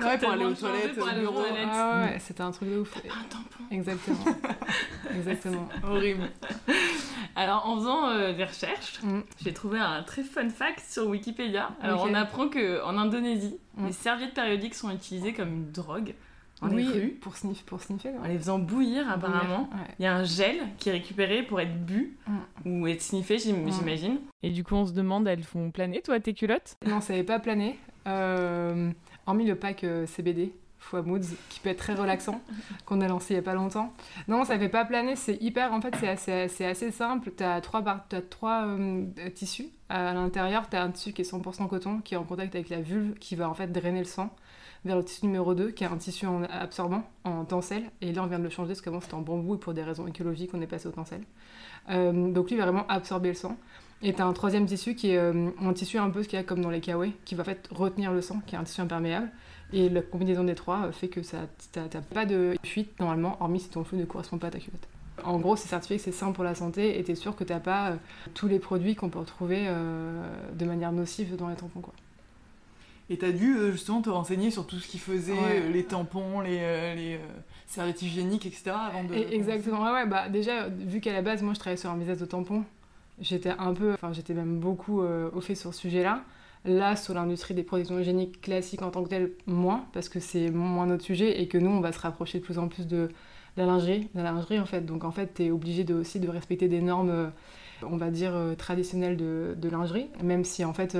Ouais, 0.00 0.18
pour 0.18 0.30
aller 0.30 0.44
aux 0.44 0.48
elles 0.50 0.54
vont 0.54 0.68
changer 0.68 0.94
toilettes, 0.94 1.16
au 1.18 1.20
bureau. 1.32 1.42
Ah 1.72 2.04
ouais, 2.04 2.18
c'était 2.18 2.42
un 2.42 2.50
truc 2.50 2.68
de 2.70 2.78
ouf. 2.80 2.94
Un 2.98 3.24
tampon. 3.30 3.64
Exactement. 3.70 4.24
Exactement. 5.16 5.68
Horrible. 5.84 6.28
Alors, 7.36 7.66
en 7.66 7.76
faisant 7.78 8.08
euh, 8.10 8.32
des 8.34 8.44
recherches, 8.44 9.00
Mm. 9.02 9.20
j'ai 9.42 9.52
trouvé 9.54 9.78
un 9.78 10.02
très 10.02 10.22
fun 10.24 10.48
fact 10.50 10.80
sur 10.88 11.06
Wikipédia. 11.06 11.70
Alors, 11.80 12.04
on 12.04 12.12
apprend 12.14 12.48
qu'en 12.48 12.98
Indonésie, 12.98 13.56
Mm. 13.76 13.86
les 13.86 13.92
serviettes 13.92 14.34
périodiques 14.34 14.74
sont 14.74 14.90
utilisées 14.90 15.32
comme 15.32 15.48
une 15.52 15.70
drogue 15.72 16.14
dans 16.66 16.74
oui, 16.74 16.84
les 16.84 17.00
rues, 17.00 17.08
pour, 17.20 17.36
sniff, 17.36 17.62
pour 17.64 17.80
sniffer. 17.82 18.10
en 18.22 18.26
les 18.26 18.36
faisant 18.38 18.58
bouillir 18.58 19.08
apparemment. 19.10 19.68
Ouais. 19.72 19.94
Il 19.98 20.02
y 20.02 20.06
a 20.06 20.14
un 20.14 20.24
gel 20.24 20.56
qui 20.78 20.88
est 20.88 20.92
récupéré 20.92 21.42
pour 21.42 21.60
être 21.60 21.84
bu 21.84 22.16
ou 22.64 22.86
être 22.86 23.02
sniffé, 23.02 23.36
Mm. 23.36 23.70
j'imagine. 23.72 24.18
Et 24.42 24.50
du 24.50 24.64
coup, 24.64 24.74
on 24.74 24.86
se 24.86 24.92
demande, 24.92 25.26
elles 25.28 25.44
font 25.44 25.70
planer, 25.70 26.00
toi, 26.02 26.18
tes 26.20 26.34
culottes? 26.34 26.76
Non, 26.86 27.00
ça 27.00 27.12
n'avait 27.12 27.24
pas 27.24 27.38
plané. 27.38 27.78
Euh, 28.06 28.90
hormis 29.26 29.46
le 29.46 29.54
pack 29.54 29.84
euh, 29.84 30.06
CBD 30.06 30.52
fois 30.80 31.02
Moods, 31.02 31.34
qui 31.50 31.60
peut 31.60 31.68
être 31.70 31.78
très 31.78 31.92
relaxant, 31.94 32.40
qu'on 32.86 33.00
a 33.02 33.08
lancé 33.08 33.34
il 33.34 33.36
y 33.36 33.40
a 33.40 33.42
pas 33.42 33.52
longtemps. 33.54 33.92
Non, 34.28 34.44
ça 34.44 34.58
fait 34.58 34.68
pas 34.70 34.84
planer, 34.84 35.16
c'est 35.16 35.36
hyper. 35.42 35.72
En 35.72 35.80
fait, 35.82 35.94
c'est 36.00 36.08
assez, 36.08 36.48
c'est 36.48 36.64
assez 36.64 36.90
simple. 36.90 37.32
Tu 37.36 37.42
as 37.44 37.60
trois, 37.60 37.82
bar- 37.82 38.06
t'as 38.08 38.22
trois 38.22 38.64
euh, 38.66 39.04
tissus. 39.34 39.66
À 39.90 40.14
l'intérieur, 40.14 40.68
tu 40.70 40.76
as 40.76 40.82
un 40.82 40.90
tissu 40.90 41.12
qui 41.12 41.22
est 41.22 41.30
100% 41.30 41.66
coton, 41.68 41.98
qui 42.00 42.14
est 42.14 42.16
en 42.16 42.24
contact 42.24 42.54
avec 42.54 42.68
la 42.70 42.80
vulve, 42.80 43.14
qui 43.18 43.34
va 43.36 43.50
en 43.50 43.54
fait 43.54 43.66
drainer 43.66 43.98
le 43.98 44.04
sang 44.06 44.34
vers 44.84 44.96
le 44.96 45.04
tissu 45.04 45.26
numéro 45.26 45.54
2, 45.54 45.70
qui 45.70 45.84
est 45.84 45.86
un 45.86 45.96
tissu 45.96 46.26
en 46.26 46.42
absorbant, 46.44 47.02
en 47.24 47.44
tencel. 47.44 47.84
Et 48.00 48.12
là, 48.12 48.22
on 48.22 48.26
vient 48.26 48.38
de 48.38 48.44
le 48.44 48.50
changer 48.50 48.68
parce 48.68 48.80
qu'avant, 48.80 49.00
c'était 49.00 49.14
en 49.14 49.20
bambou 49.20 49.56
et 49.56 49.58
pour 49.58 49.74
des 49.74 49.82
raisons 49.82 50.06
écologiques, 50.06 50.50
on 50.54 50.60
est 50.60 50.66
passé 50.66 50.86
au 50.88 50.92
tencel. 50.92 51.22
Euh, 51.90 52.30
donc 52.30 52.48
lui, 52.48 52.56
il 52.56 52.58
va 52.58 52.64
vraiment 52.64 52.86
absorber 52.88 53.30
le 53.30 53.34
sang. 53.34 53.56
Et 54.00 54.12
t'as 54.12 54.24
un 54.24 54.32
troisième 54.32 54.66
tissu 54.66 54.94
qui 54.94 55.10
est 55.10 55.18
euh, 55.18 55.50
un 55.60 55.72
tissu 55.72 55.98
un 55.98 56.10
peu 56.10 56.22
ce 56.22 56.28
qu'il 56.28 56.38
y 56.38 56.40
a 56.40 56.44
comme 56.44 56.60
dans 56.60 56.70
les 56.70 56.80
kawaii, 56.80 57.14
qui 57.24 57.34
va 57.34 57.42
en 57.42 57.44
fait 57.44 57.68
retenir 57.72 58.12
le 58.12 58.20
sang, 58.20 58.40
qui 58.46 58.54
est 58.54 58.58
un 58.58 58.64
tissu 58.64 58.80
imperméable. 58.80 59.28
Et 59.72 59.88
la 59.88 60.02
combinaison 60.02 60.44
des 60.44 60.54
trois 60.54 60.86
euh, 60.86 60.92
fait 60.92 61.08
que 61.08 61.22
ça 61.22 61.38
t'as 61.72 62.00
pas 62.00 62.24
de 62.24 62.54
fuite 62.64 62.98
normalement, 63.00 63.36
hormis 63.40 63.60
si 63.60 63.68
ton 63.68 63.84
flux 63.84 63.98
ne 63.98 64.04
correspond 64.04 64.38
pas 64.38 64.46
à 64.46 64.50
ta 64.50 64.58
culotte. 64.58 64.88
En 65.24 65.40
gros, 65.40 65.56
c'est 65.56 65.68
certifié 65.68 65.96
que 65.96 66.02
c'est 66.02 66.12
sain 66.12 66.30
pour 66.30 66.44
la 66.44 66.54
santé 66.54 67.00
et 67.00 67.02
t'es 67.02 67.16
sûr 67.16 67.34
que 67.34 67.42
t'as 67.42 67.58
pas 67.58 67.94
tous 68.34 68.46
les 68.46 68.60
produits 68.60 68.94
qu'on 68.94 69.08
peut 69.08 69.18
retrouver 69.18 69.66
de 70.54 70.64
manière 70.64 70.92
nocive 70.92 71.34
dans 71.34 71.48
les 71.48 71.56
tampons. 71.56 71.80
Quoi. 71.80 71.92
Et 73.10 73.16
t'as 73.16 73.32
dû 73.32 73.56
euh, 73.56 73.72
justement 73.72 74.02
te 74.02 74.10
renseigner 74.10 74.50
sur 74.50 74.66
tout 74.66 74.76
ce 74.78 74.86
qui 74.86 74.98
faisait, 74.98 75.32
Ouais. 75.32 75.62
euh, 75.62 75.70
les 75.70 75.84
tampons, 75.84 76.40
les, 76.40 76.58
euh, 76.60 76.94
les 76.94 77.14
euh, 77.14 77.18
serviettes 77.66 78.02
hygiéniques, 78.02 78.44
etc. 78.44 78.72
avant 78.88 79.02
de. 79.04 79.14
Exactement, 79.14 79.82
ouais, 79.82 79.92
ouais, 79.92 80.06
bah 80.06 80.28
déjà, 80.28 80.68
vu 80.68 81.00
qu'à 81.00 81.12
la 81.14 81.22
base, 81.22 81.42
moi 81.42 81.54
je 81.54 81.58
travaillais 81.58 81.78
sur 81.80 81.90
un 81.90 81.96
business 81.96 82.18
de 82.18 82.26
tampons, 82.26 82.64
j'étais 83.20 83.50
un 83.58 83.72
peu, 83.72 83.94
enfin 83.94 84.12
j'étais 84.12 84.34
même 84.34 84.58
beaucoup 84.58 85.00
au 85.00 85.40
fait 85.40 85.54
sur 85.54 85.72
ce 85.72 85.80
sujet-là. 85.80 86.22
Là, 86.64 86.96
sur 86.96 87.14
l'industrie 87.14 87.54
des 87.54 87.62
protections 87.62 87.98
hygiéniques 88.00 88.40
classiques 88.42 88.82
en 88.82 88.90
tant 88.90 89.04
que 89.04 89.08
telle, 89.08 89.30
moins, 89.46 89.86
parce 89.92 90.08
que 90.08 90.18
c'est 90.20 90.50
moins 90.50 90.86
notre 90.86 91.04
sujet 91.04 91.40
et 91.40 91.46
que 91.46 91.56
nous, 91.56 91.70
on 91.70 91.80
va 91.80 91.92
se 91.92 92.00
rapprocher 92.00 92.40
de 92.40 92.44
plus 92.44 92.58
en 92.58 92.66
plus 92.68 92.86
de 92.88 93.08
la 93.56 93.64
lingerie, 93.64 94.08
la 94.14 94.24
lingerie 94.24 94.58
en 94.58 94.66
fait. 94.66 94.84
Donc 94.84 95.04
en 95.04 95.12
fait, 95.12 95.28
t'es 95.34 95.50
obligé 95.50 95.84
de, 95.84 95.94
aussi 95.94 96.18
de 96.20 96.28
respecter 96.28 96.66
des 96.68 96.82
normes, 96.82 97.30
on 97.88 97.96
va 97.96 98.10
dire, 98.10 98.34
traditionnelles 98.58 99.16
de, 99.16 99.54
de 99.56 99.68
lingerie, 99.70 100.08
même 100.22 100.44
si 100.44 100.64
en 100.64 100.72
fait, 100.74 100.98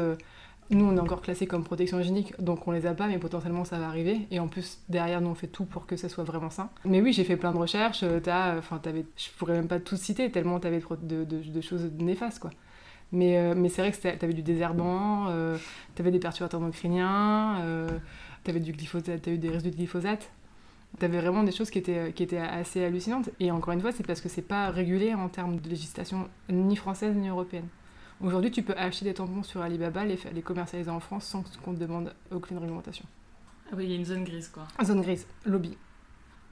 nous, 0.70 0.85
on 0.85 0.97
est 0.97 1.00
encore 1.00 1.23
classé 1.23 1.47
comme 1.47 1.65
protection 1.65 1.99
hygiénique, 1.99 2.35
donc 2.43 2.69
on 2.69 2.73
les 2.73 2.85
a 2.87 2.93
pas, 2.93 3.06
mais 3.06 3.19
potentiellement 3.19 3.65
ça 3.65 3.79
va 3.79 3.87
arriver. 3.88 4.26
Et 4.31 4.38
en 4.38 4.49
plus, 4.49 4.81
derrière, 4.88 5.20
nous, 5.23 5.31
on 5.31 5.35
fait 5.35 5.47
tout 5.47 5.65
pour 5.65 5.87
que 5.87 5.97
ça 5.97 6.09
soit 6.11 6.25
vraiment 6.25 6.50
sain. 6.50 6.69
Mais 6.85 7.00
oui, 7.00 7.12
j'ai 7.12 7.25
fait 7.25 7.37
plein 7.37 7.53
de 7.53 7.56
recherches. 7.56 8.03
euh, 8.03 8.20
T'as, 8.20 8.55
euh, 8.55 8.59
enfin, 8.59 8.79
t'avais, 8.79 9.06
je 9.17 9.29
pourrais 9.38 9.55
même 9.55 9.69
pas 9.69 9.81
tout 9.81 9.97
citer 9.97 10.31
tellement 10.31 10.61
t'avais 10.61 10.82
de, 11.03 11.61
choses 11.62 11.91
néfastes, 11.99 12.41
quoi. 12.41 12.50
Mais, 13.12 13.38
euh, 13.38 13.55
mais 13.56 13.70
c'est 13.70 13.81
vrai 13.81 13.93
que 13.93 14.19
t'avais 14.19 14.35
du 14.35 14.43
désherbant, 14.43 15.29
euh, 15.29 15.56
t'avais 15.94 16.11
des 16.11 16.19
perturbateurs 16.19 16.61
endocriniens, 16.61 17.61
euh, 17.62 17.88
t'avais 18.44 18.61
du 18.61 18.73
glyphosate, 18.73 19.26
eu 19.29 19.38
des 19.38 19.49
résidus 19.49 19.70
de 19.70 19.76
glyphosate. 19.76 20.31
T'avais 20.99 21.20
vraiment 21.20 21.43
des 21.43 21.53
choses 21.53 21.70
qui 21.70 21.79
étaient, 21.79 22.12
qui 22.12 22.23
étaient 22.23 22.38
assez 22.38 22.85
hallucinantes. 22.85 23.31
Et 23.41 23.50
encore 23.50 23.73
une 23.73 23.81
fois, 23.81 23.93
c'est 23.93 24.06
parce 24.06 24.20
que 24.20 24.29
c'est 24.29 24.43
pas 24.43 24.70
régulé 24.70 25.15
en 25.15 25.29
termes 25.29 25.61
de 25.61 25.69
législation 25.69 26.29
ni 26.50 26.76
française 26.76 27.15
ni 27.15 27.29
européenne. 27.29 27.69
Aujourd'hui, 28.20 28.50
tu 28.50 28.62
peux 28.62 28.75
acheter 28.76 29.05
des 29.05 29.15
tampons 29.15 29.43
sur 29.43 29.61
Alibaba, 29.62 30.05
les, 30.05 30.19
les 30.32 30.43
commercialiser 30.43 30.91
en 30.91 31.00
France 31.00 31.25
sans 31.25 31.43
qu'on 31.65 31.73
te 31.75 31.79
demande 31.79 32.12
aucune 32.32 32.59
réglementation. 32.59 33.05
Ah 33.70 33.75
oui, 33.76 33.85
il 33.85 33.91
y 33.91 33.93
a 33.93 33.97
une 33.97 34.05
zone 34.05 34.25
grise, 34.25 34.49
quoi. 34.49 34.67
Zone 34.85 35.03
grise, 35.03 35.26
lobby. 35.44 35.76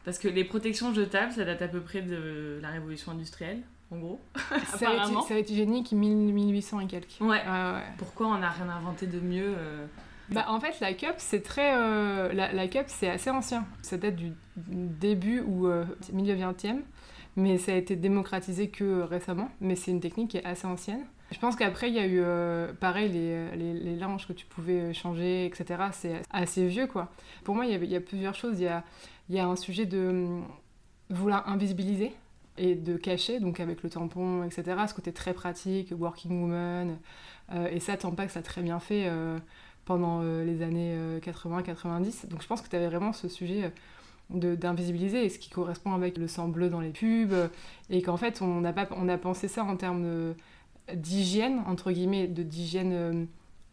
Parce 0.05 0.19
que 0.19 0.29
les 0.29 0.45
protections 0.45 0.95
jetables, 0.95 1.33
ça 1.33 1.45
date 1.45 1.63
à 1.63 1.69
peu 1.69 1.81
près 1.81 2.03
de 2.03 2.61
la 2.63 2.69
révolution 2.69 3.11
industrielle, 3.11 3.63
en 3.91 3.99
gros. 3.99 4.21
Apparemment. 4.75 5.23
Ça 5.23 5.35
va 5.35 5.41
être 5.41 5.51
hygiénique 5.51 5.91
1000 5.91 6.33
1800 6.35 6.81
et 6.81 6.87
quelques. 6.87 7.17
Ouais. 7.21 7.27
Ouais, 7.29 7.37
ouais. 7.45 7.83
Pourquoi 7.99 8.29
on 8.29 8.39
n'a 8.39 8.51
rien 8.51 8.69
inventé 8.69 9.09
de 9.09 9.19
mieux 9.19 9.55
euh, 9.59 9.87
Bah, 10.31 10.45
en 10.49 10.61
fait, 10.61 10.79
la 10.81 10.93
cup, 10.95 11.15
c'est 11.19 11.43
très. 11.43 11.77
euh, 11.77 12.33
la, 12.33 12.53
la 12.53 12.69
cup, 12.69 12.85
c'est 12.87 13.11
assez 13.11 13.31
ancien. 13.31 13.67
Ça 13.83 13.97
date 13.97 14.15
du 14.15 14.33
début 14.57 15.41
ou 15.41 15.67
euh, 15.67 15.85
milieu 16.13 16.37
20e, 16.37 16.83
mais 17.35 17.59
ça 17.59 17.73
a 17.73 17.75
été 17.75 17.97
démocratisé 17.97 18.69
que 18.69 19.01
récemment. 19.01 19.51
Mais 19.61 19.75
c'est 19.75 19.91
une 19.91 20.01
technique 20.01 20.31
qui 20.31 20.37
est 20.37 20.45
assez 20.47 20.69
ancienne. 20.69 21.05
Je 21.33 21.39
pense 21.39 21.57
qu'après, 21.57 21.89
il 21.89 21.95
y 21.95 21.99
a 21.99 22.07
eu, 22.07 22.21
euh, 22.21 22.73
pareil, 22.73 23.11
les, 23.11 23.51
les, 23.57 23.75
les 23.75 23.97
linges 23.97 24.27
que 24.29 24.33
tu 24.33 24.47
pouvais 24.47 24.95
changer, 24.95 25.45
etc. 25.47 25.83
C'est 25.93 26.23
assez 26.31 26.67
vieux, 26.67 26.87
quoi. 26.87 27.11
Pour 27.45 27.55
moi, 27.55 27.67
il 27.67 27.85
y, 27.85 27.97
a 27.97 28.01
plusieurs 28.01 28.35
choses. 28.35 28.61
Il 28.61 28.65
y 28.65 28.69
a, 28.69 28.85
il 29.29 29.35
y 29.35 29.39
a 29.41 29.47
un 29.47 29.57
sujet 29.57 29.87
de 29.87 30.09
hum, 30.09 30.45
vouloir 31.11 31.49
invisibiliser 31.49 32.13
et 32.59 32.75
de 32.75 32.97
cacher, 32.97 33.41
donc 33.41 33.61
avec 33.61 33.83
le 33.83 33.91
tampon, 33.91 34.45
etc. 34.45 34.63
Ce 34.89 34.95
côté 34.95 35.13
très 35.13 35.35
pratique, 35.35 35.93
working 35.99 36.41
woman. 36.43 36.97
Euh, 37.53 37.69
et 37.71 37.81
ça, 37.81 37.97
Tampax 37.97 38.35
l'a 38.35 38.43
très 38.43 38.63
bien 38.63 38.79
fait. 38.81 39.07
euh, 39.09 39.39
pendant 39.85 40.21
euh, 40.23 40.45
les 40.45 40.63
années 40.63 40.99
80-90. 41.21 42.27
Donc 42.29 42.43
je 42.43 42.47
pense 42.49 42.61
que 42.61 42.69
tu 42.69 42.77
avais 42.77 42.89
vraiment 42.89 43.13
ce 43.13 43.29
sujet 43.29 43.73
euh, 44.35 44.57
d'invisibiliser 44.57 45.29
ce 45.29 45.39
qui 45.39 45.49
correspond 45.49 45.95
avec 45.95 46.19
le 46.19 46.27
sang 46.29 46.49
bleu 46.49 46.69
dans 46.69 46.81
les 46.81 46.91
pubs 46.91 47.33
euh, 47.33 47.49
et 47.89 48.03
qu'en 48.03 48.17
fait 48.17 48.43
on 48.43 48.65
a, 48.65 48.73
pas, 48.73 48.89
on 48.97 49.09
a 49.09 49.17
pensé 49.17 49.47
ça 49.49 49.63
en 49.65 49.77
termes 49.77 50.03
de- 50.03 50.35
d'hygiène, 50.95 51.63
entre 51.67 51.93
guillemets, 51.93 52.29
de 52.29 52.43
d'hygiène, 52.43 52.93
euh, 52.93 53.25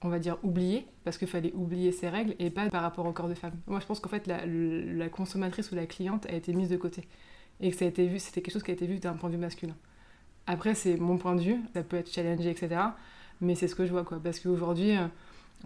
on 0.02 0.10
va 0.10 0.20
dire, 0.20 0.38
oubliée, 0.44 0.86
parce 1.04 1.18
qu'il 1.18 1.28
fallait 1.28 1.54
oublier 1.54 1.92
ses 1.92 2.10
règles 2.10 2.36
et 2.40 2.50
pas 2.50 2.70
par 2.70 2.82
rapport 2.82 3.06
au 3.06 3.12
corps 3.12 3.30
de 3.30 3.34
femme. 3.34 3.54
Moi 3.68 3.80
je 3.80 3.86
pense 3.86 4.00
qu'en 4.00 4.10
fait 4.10 4.28
la, 4.28 5.10
consommatrice 5.10 5.72
ou 5.72 5.76
la 5.76 5.86
cliente 5.86 6.26
a 6.28 6.34
été 6.34 6.54
mise 6.54 6.70
de 6.70 6.78
côté 6.78 7.04
et 7.62 7.72
que 7.72 7.78
ça 7.78 7.86
a 7.86 7.88
été 7.88 8.08
vu, 8.08 8.20
c'était 8.20 8.42
quelque 8.42 8.54
chose 8.54 8.64
qui 8.64 8.72
a 8.72 8.74
été 8.74 8.88
vu 8.88 9.00
d'un 9.00 9.14
point 9.14 9.30
de 9.30 9.36
vue 9.36 9.42
masculin. 9.42 9.76
Après 10.48 10.76
c'est 10.76 10.98
mon 10.98 11.18
point 11.18 11.36
de 11.36 11.42
vue, 11.42 11.62
ça 11.74 11.84
peut 11.84 11.98
être 11.98 12.12
challengé, 12.12 12.50
etc. 12.50 12.82
Mais 13.42 13.56
c'est 13.56 13.68
ce 13.68 13.76
que 13.76 13.86
je 13.86 13.92
vois 13.92 14.04
quoi, 14.04 14.20
parce 14.22 14.40
qu'aujourd'hui... 14.40 14.98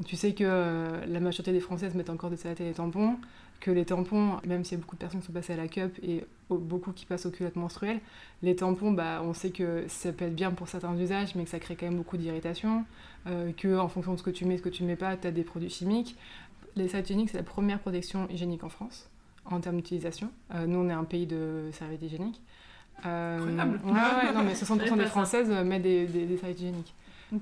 tu 0.05 0.15
sais 0.15 0.33
que 0.33 0.43
euh, 0.45 1.05
la 1.07 1.19
majorité 1.19 1.51
des 1.51 1.59
Françaises 1.59 1.95
mettent 1.95 2.09
encore 2.09 2.29
des 2.29 2.37
saletés 2.37 2.65
et 2.65 2.69
des 2.69 2.73
tampons, 2.75 3.15
que 3.59 3.71
les 3.71 3.85
tampons, 3.85 4.37
même 4.45 4.63
s'il 4.63 4.77
y 4.77 4.79
a 4.79 4.83
beaucoup 4.83 4.95
de 4.95 4.99
personnes 4.99 5.19
qui 5.21 5.25
sont 5.27 5.33
passées 5.33 5.53
à 5.53 5.57
la 5.57 5.67
cup 5.67 5.97
et 6.03 6.23
au- 6.49 6.57
beaucoup 6.59 6.91
qui 6.91 7.05
passent 7.05 7.25
aux 7.25 7.31
culottes 7.31 7.55
menstruelles, 7.55 7.99
les 8.43 8.55
tampons, 8.55 8.91
bah, 8.91 9.21
on 9.23 9.33
sait 9.33 9.49
que 9.49 9.85
ça 9.87 10.11
peut 10.13 10.25
être 10.25 10.35
bien 10.35 10.51
pour 10.51 10.67
certains 10.67 10.95
usages, 10.95 11.33
mais 11.35 11.43
que 11.43 11.49
ça 11.49 11.57
crée 11.59 11.75
quand 11.75 11.87
même 11.87 11.95
beaucoup 11.97 12.17
d'irritation, 12.17 12.85
euh, 13.25 13.51
que 13.53 13.77
en 13.79 13.87
fonction 13.87 14.13
de 14.13 14.17
ce 14.19 14.23
que 14.23 14.29
tu 14.29 14.45
mets, 14.45 14.57
ce 14.57 14.61
que 14.61 14.69
tu 14.69 14.83
mets 14.83 14.95
pas, 14.95 15.17
tu 15.17 15.27
as 15.27 15.31
des 15.31 15.43
produits 15.43 15.69
chimiques. 15.71 16.15
Les 16.75 16.87
serviettes 16.87 17.09
hygiéniques, 17.09 17.29
c'est 17.31 17.37
la 17.37 17.43
première 17.43 17.79
protection 17.79 18.27
hygiénique 18.29 18.63
en 18.63 18.69
France 18.69 19.09
en 19.49 19.59
termes 19.59 19.77
d'utilisation. 19.77 20.29
Euh, 20.53 20.67
nous, 20.67 20.77
on 20.77 20.89
est 20.89 20.93
un 20.93 21.05
pays 21.05 21.25
de 21.25 21.69
serviettes 21.71 22.03
hygiéniques. 22.03 22.41
Euh, 23.05 23.39
ouais, 23.39 23.91
ouais, 23.91 24.33
non, 24.35 24.43
mais 24.43 24.53
60% 24.53 24.65
savais 24.65 24.89
pas 24.89 24.95
des 24.95 25.03
ça. 25.03 25.07
Françaises 25.09 25.49
mettent 25.49 25.81
des, 25.83 26.05
des, 26.05 26.39
hygiéniques. 26.51 26.93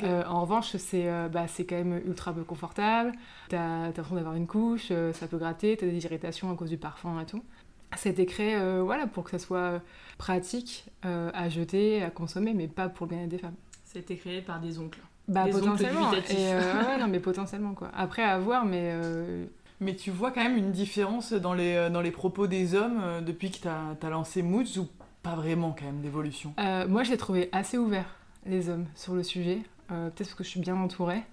Euh, 0.03 0.23
en 0.27 0.41
revanche, 0.41 0.75
c'est 0.77 1.07
euh, 1.07 1.27
bah, 1.29 1.47
c'est 1.47 1.65
quand 1.65 1.75
même 1.75 2.01
ultra 2.05 2.33
peu 2.33 2.43
confortable. 2.43 3.11
T'as 3.49 3.57
t'as 3.57 3.85
l'impression 3.87 4.15
d'avoir 4.15 4.35
une 4.35 4.47
couche, 4.47 4.87
euh, 4.91 5.13
ça 5.13 5.27
peut 5.27 5.37
gratter, 5.37 5.77
t'as 5.77 5.85
des 5.85 6.03
irritations 6.05 6.51
à 6.51 6.55
cause 6.55 6.69
du 6.69 6.77
parfum 6.77 7.19
et 7.21 7.25
tout. 7.25 7.43
Ça 7.95 8.09
a 8.09 8.11
été 8.11 8.25
créé 8.25 8.55
euh, 8.55 8.81
voilà, 8.83 9.07
pour 9.07 9.23
que 9.23 9.31
ça 9.31 9.39
soit 9.39 9.79
pratique 10.17 10.85
euh, 11.05 11.29
à 11.33 11.49
jeter, 11.49 12.03
à 12.03 12.09
consommer, 12.09 12.53
mais 12.53 12.67
pas 12.67 12.89
pour 12.89 13.05
le 13.05 13.11
bien-être 13.11 13.29
des 13.29 13.37
femmes. 13.37 13.53
Ça 13.85 13.99
a 13.99 14.01
été 14.01 14.17
créé 14.17 14.41
par 14.41 14.59
des 14.59 14.79
oncles. 14.79 14.99
Bah, 15.27 15.43
oncles 15.45 15.59
potentiellement. 15.59 16.09
dubitatifs. 16.09 16.37
Et, 16.39 16.53
euh, 16.53 16.83
ouais, 16.87 16.97
non, 16.97 17.07
mais 17.07 17.19
potentiellement, 17.19 17.73
quoi. 17.73 17.89
Après, 17.95 18.23
à 18.23 18.37
voir, 18.37 18.65
mais. 18.65 18.89
euh, 18.93 19.45
Mais 19.79 19.95
tu 19.95 20.11
vois 20.11 20.31
quand 20.31 20.43
même 20.43 20.57
une 20.57 20.71
différence 20.71 21.31
dans 21.33 21.53
les, 21.53 21.89
dans 21.91 22.01
les 22.01 22.11
propos 22.11 22.47
des 22.47 22.73
hommes 22.75 22.99
euh, 23.03 23.21
depuis 23.21 23.51
que 23.51 23.59
t'as 23.59 23.95
as 24.01 24.09
lancé 24.09 24.41
Moods 24.41 24.77
ou 24.79 24.87
pas 25.23 25.35
vraiment 25.35 25.75
quand 25.77 25.85
même 25.85 26.01
d'évolution 26.01 26.53
Euh, 26.59 26.87
moi, 26.87 27.03
je 27.03 27.11
l'ai 27.11 27.17
trouvé 27.17 27.49
assez 27.53 27.77
ouvert, 27.77 28.05
les 28.45 28.67
hommes, 28.69 28.85
sur 28.95 29.13
le 29.15 29.23
sujet. 29.23 29.59
Euh, 29.91 30.09
Peut-être 30.09 30.17
parce 30.17 30.33
que 30.35 30.43
je 30.43 30.49
suis 30.49 30.59
bien 30.59 30.75
entourée. 30.75 31.23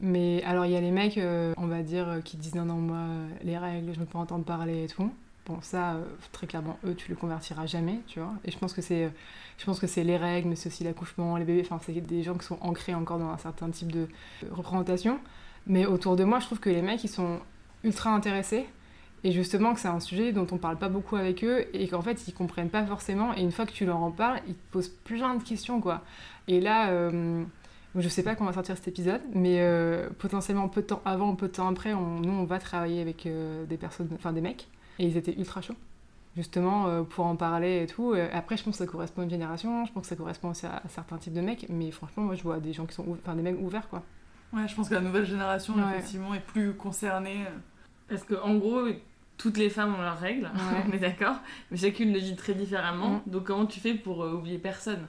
Mais 0.00 0.42
alors, 0.44 0.64
il 0.64 0.72
y 0.72 0.76
a 0.76 0.80
les 0.80 0.90
mecs, 0.90 1.18
euh, 1.18 1.52
on 1.56 1.66
va 1.66 1.82
dire, 1.82 2.08
euh, 2.08 2.20
qui 2.20 2.36
disent 2.36 2.54
non, 2.54 2.64
non, 2.64 2.76
moi, 2.76 3.06
les 3.42 3.58
règles, 3.58 3.92
je 3.92 4.00
ne 4.00 4.04
peux 4.04 4.12
pas 4.12 4.18
entendre 4.18 4.44
parler 4.44 4.84
et 4.84 4.88
tout. 4.88 5.12
Bon, 5.46 5.58
ça, 5.62 5.96
très 6.32 6.46
clairement, 6.46 6.78
eux, 6.84 6.94
tu 6.94 7.08
les 7.10 7.16
convertiras 7.16 7.66
jamais, 7.66 8.00
tu 8.06 8.20
vois. 8.20 8.32
Et 8.44 8.50
je 8.50 8.58
pense 8.58 8.72
que 8.72 8.82
c'est, 8.82 9.10
je 9.58 9.64
pense 9.64 9.80
que 9.80 9.86
c'est 9.86 10.04
les 10.04 10.16
règles, 10.16 10.48
mais 10.48 10.56
c'est 10.56 10.68
aussi 10.68 10.84
l'accouchement, 10.84 11.36
les 11.36 11.44
bébés. 11.44 11.62
Enfin, 11.64 11.80
c'est 11.84 11.92
des 11.92 12.22
gens 12.22 12.34
qui 12.34 12.46
sont 12.46 12.58
ancrés 12.60 12.94
encore 12.94 13.18
dans 13.18 13.30
un 13.30 13.38
certain 13.38 13.68
type 13.70 13.90
de 13.90 14.06
représentation. 14.50 15.18
Mais 15.66 15.86
autour 15.86 16.16
de 16.16 16.24
moi, 16.24 16.40
je 16.40 16.46
trouve 16.46 16.60
que 16.60 16.70
les 16.70 16.82
mecs, 16.82 17.02
ils 17.04 17.08
sont 17.08 17.40
ultra 17.84 18.10
intéressés. 18.10 18.66
Et 19.22 19.32
justement, 19.32 19.74
que 19.74 19.80
c'est 19.80 19.88
un 19.88 20.00
sujet 20.00 20.32
dont 20.32 20.46
on 20.50 20.56
parle 20.56 20.78
pas 20.78 20.88
beaucoup 20.88 21.16
avec 21.16 21.44
eux 21.44 21.66
et 21.74 21.88
qu'en 21.88 22.00
fait, 22.00 22.26
ils 22.26 22.32
comprennent 22.32 22.70
pas 22.70 22.84
forcément. 22.86 23.34
Et 23.34 23.42
une 23.42 23.52
fois 23.52 23.66
que 23.66 23.72
tu 23.72 23.84
leur 23.84 23.98
en 23.98 24.10
parles, 24.10 24.40
ils 24.46 24.54
te 24.54 24.72
posent 24.72 24.88
plein 24.88 25.34
de 25.34 25.42
questions, 25.42 25.80
quoi. 25.80 26.02
Et 26.48 26.60
là, 26.60 26.90
je 27.96 28.08
sais 28.08 28.22
pas 28.22 28.34
quand 28.36 28.44
on 28.44 28.46
va 28.48 28.52
sortir 28.52 28.76
cet 28.76 28.88
épisode, 28.88 29.20
mais 29.34 29.56
euh, 29.60 30.08
potentiellement 30.18 30.68
peu 30.68 30.82
de 30.82 30.86
temps 30.86 31.02
avant, 31.04 31.34
peu 31.34 31.48
de 31.48 31.52
temps 31.52 31.68
après, 31.68 31.92
on- 31.92 32.20
nous, 32.20 32.32
on 32.32 32.44
va 32.44 32.58
travailler 32.58 33.00
avec 33.00 33.26
euh, 33.26 33.64
des 33.66 33.76
personnes, 33.76 34.08
enfin 34.14 34.32
des 34.32 34.40
mecs. 34.40 34.68
Et 34.98 35.06
ils 35.06 35.16
étaient 35.16 35.34
ultra 35.36 35.60
chauds, 35.60 35.74
justement, 36.36 36.86
euh, 36.86 37.02
pour 37.02 37.26
en 37.26 37.36
parler 37.36 37.82
et 37.82 37.86
tout. 37.86 38.14
Après, 38.32 38.56
je 38.56 38.62
pense 38.64 38.74
que 38.78 38.84
ça 38.84 38.90
correspond 38.90 39.22
à 39.22 39.24
une 39.24 39.30
génération, 39.30 39.84
je 39.86 39.92
pense 39.92 40.02
que 40.04 40.08
ça 40.08 40.16
correspond 40.16 40.50
aussi 40.50 40.66
à, 40.66 40.76
à 40.76 40.88
certains 40.88 41.16
types 41.18 41.32
de 41.32 41.40
mecs. 41.40 41.66
Mais 41.68 41.90
franchement, 41.90 42.22
moi, 42.24 42.34
je 42.34 42.42
vois 42.42 42.60
des 42.60 42.72
gens 42.72 42.86
qui 42.86 42.94
sont, 42.94 43.04
enfin 43.10 43.34
des 43.34 43.42
mecs 43.42 43.60
ouverts, 43.60 43.88
quoi. 43.88 44.02
Ouais, 44.52 44.66
je 44.68 44.74
pense 44.74 44.88
que 44.88 44.94
la 44.94 45.00
nouvelle 45.00 45.26
génération, 45.26 45.74
Ouais. 45.74 45.82
effectivement, 45.98 46.34
est 46.34 46.40
plus 46.44 46.74
concernée. 46.74 47.44
Parce 48.08 48.24
que 48.24 48.34
en 48.42 48.56
gros, 48.56 48.80
toutes 49.38 49.56
les 49.56 49.70
femmes 49.70 49.94
ont 49.94 50.02
leurs 50.02 50.18
règles, 50.18 50.44
Ouais. 50.54 50.82
on 50.88 50.92
est 50.92 50.98
d'accord, 50.98 51.36
mais 51.70 51.76
chacune 51.76 52.12
le 52.12 52.18
vit 52.18 52.36
très 52.36 52.54
différemment. 52.54 53.22
Mm. 53.26 53.30
Donc 53.30 53.44
comment 53.44 53.66
tu 53.66 53.80
fais 53.80 53.94
pour 53.94 54.22
euh, 54.24 54.34
oublier 54.34 54.58
personne? 54.58 55.06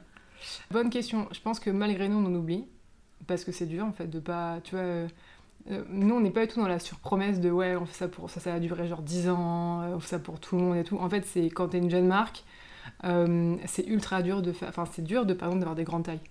Bonne 0.72 0.90
question. 0.90 1.28
Je 1.32 1.40
pense 1.42 1.60
que 1.60 1.70
malgré 1.70 2.10
nous, 2.10 2.18
on 2.18 2.26
en 2.26 2.36
oublie. 2.36 2.66
Parce 3.28 3.44
que 3.44 3.52
c'est 3.52 3.66
dur, 3.68 3.86
en 3.86 3.92
fait, 3.94 4.08
de 4.08 4.20
pas. 4.20 4.60
Tu 4.64 4.72
vois. 4.76 4.84
euh, 4.84 5.08
euh, 5.70 5.84
nous, 5.90 6.16
on 6.16 6.22
n'est 6.22 6.32
pas 6.32 6.46
du 6.46 6.54
tout 6.54 6.60
dans 6.60 6.68
la 6.68 6.80
surpromesse 6.80 7.40
de 7.40 7.52
ouais, 7.52 7.76
on 7.76 7.86
fait 7.86 7.94
ça 7.94 8.08
pour. 8.08 8.30
Ça, 8.30 8.40
ça 8.40 8.52
va 8.52 8.60
durer 8.60 8.88
genre 8.88 9.02
10 9.04 9.30
ans, 9.30 9.82
euh, 9.82 9.96
on 9.96 10.00
fait 10.00 10.10
ça 10.10 10.20
pour 10.20 10.40
tout 10.40 10.56
le 10.58 10.62
monde 10.64 10.78
et 10.78 10.84
tout. 10.84 10.98
En 10.98 11.10
fait, 11.10 11.26
c'est 11.26 11.46
quand 11.52 11.70
t'es 11.70 11.78
une 11.78 11.90
jeune 11.92 12.08
marque, 12.08 12.44
c'est 13.68 13.86
ultra 13.88 14.22
dur 14.24 14.42
de 14.42 14.52
faire. 14.54 14.70
Enfin, 14.70 14.86
c'est 14.92 15.04
dur, 15.04 15.26
de, 15.26 15.34
par 15.34 15.50
exemple, 15.50 15.60
d'avoir 15.62 15.76
des 15.76 15.84
grandes 15.84 16.04
tailles. 16.06 16.22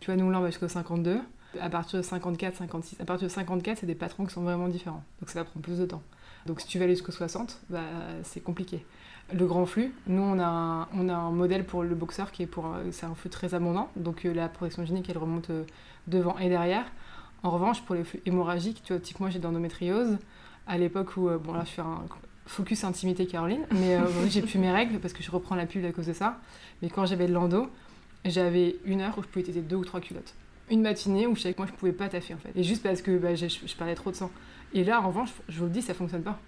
Tu 0.00 0.06
vois, 0.06 0.16
nous, 0.16 0.30
là, 0.30 0.38
on 0.38 0.42
va 0.42 0.48
jusqu'au 0.50 0.68
52. 0.68 1.20
À 1.60 1.70
partir 1.70 1.98
de 1.98 2.04
54, 2.04 2.56
56. 2.56 3.00
À 3.00 3.04
partir 3.04 3.28
de 3.28 3.32
54, 3.32 3.78
c'est 3.80 3.86
des 3.86 3.94
patrons 3.94 4.26
qui 4.26 4.32
sont 4.34 4.42
vraiment 4.42 4.68
différents. 4.68 5.04
Donc, 5.20 5.30
ça 5.30 5.40
va 5.40 5.44
prendre 5.44 5.64
plus 5.64 5.78
de 5.78 5.86
temps. 5.86 6.02
Donc, 6.46 6.60
si 6.60 6.66
tu 6.68 6.78
veux 6.78 6.84
aller 6.84 6.94
jusqu'au 6.94 7.12
60, 7.12 7.60
bah, 7.70 7.80
c'est 8.24 8.40
compliqué. 8.42 8.84
Le 9.34 9.44
grand 9.44 9.66
flux, 9.66 9.92
nous 10.06 10.22
on 10.22 10.38
a 10.38 10.44
un, 10.44 11.30
modèle 11.32 11.64
pour 11.64 11.82
le 11.82 11.96
boxeur 11.96 12.30
qui 12.30 12.44
est 12.44 12.46
pour 12.46 12.72
c'est 12.92 13.06
un 13.06 13.14
flux 13.16 13.28
très 13.28 13.54
abondant, 13.54 13.90
donc 13.96 14.24
euh, 14.24 14.32
la 14.32 14.48
protection 14.48 14.84
hygiénique 14.84 15.10
elle 15.10 15.18
remonte 15.18 15.50
euh, 15.50 15.64
devant 16.06 16.38
et 16.38 16.48
derrière. 16.48 16.84
En 17.42 17.50
revanche, 17.50 17.82
pour 17.82 17.96
les 17.96 18.04
flux 18.04 18.22
hémorragiques, 18.24 18.82
tu 18.84 18.92
vois, 18.92 19.00
type 19.00 19.18
moi 19.18 19.28
j'ai 19.28 19.40
de 19.40 19.44
l'endométriose, 19.44 20.18
à 20.68 20.78
l'époque 20.78 21.16
où, 21.16 21.28
euh, 21.28 21.38
bon 21.38 21.54
là 21.54 21.64
je 21.64 21.70
fais 21.70 21.82
un 21.82 22.04
focus 22.46 22.84
intimité 22.84 23.26
Caroline, 23.26 23.66
mais 23.72 23.98
j'ai 24.28 24.42
plus 24.42 24.60
mes 24.60 24.70
règles 24.70 25.00
parce 25.00 25.12
que 25.12 25.24
je 25.24 25.30
reprends 25.32 25.56
la 25.56 25.66
pilule 25.66 25.86
à 25.86 25.92
cause 25.92 26.06
de 26.06 26.12
ça. 26.12 26.38
Mais 26.80 26.88
quand 26.88 27.04
j'avais 27.04 27.26
de 27.26 27.32
l'endo, 27.32 27.68
j'avais 28.24 28.76
une 28.84 29.00
heure 29.00 29.18
où 29.18 29.22
je 29.22 29.26
pouvais 29.26 29.44
têter 29.44 29.60
deux 29.60 29.74
ou 29.74 29.84
trois 29.84 30.00
culottes. 30.00 30.34
Une 30.70 30.82
matinée 30.82 31.26
où 31.26 31.34
je 31.34 31.40
savais 31.40 31.54
que 31.54 31.58
moi 31.60 31.66
je 31.66 31.76
pouvais 31.76 31.92
pas 31.92 32.08
taffer 32.08 32.34
en 32.34 32.38
fait. 32.38 32.52
Et 32.54 32.62
juste 32.62 32.84
parce 32.84 33.02
que 33.02 33.18
bah, 33.18 33.34
j'ai- 33.34 33.48
je, 33.48 33.66
je 33.66 33.74
perdais 33.74 33.96
trop 33.96 34.12
de 34.12 34.16
sang. 34.16 34.30
Et 34.72 34.84
là 34.84 35.00
en 35.00 35.08
revanche, 35.08 35.30
je 35.48 35.58
vous 35.58 35.64
le 35.64 35.70
dis, 35.72 35.82
ça 35.82 35.94
fonctionne 35.94 36.22
pas. 36.22 36.38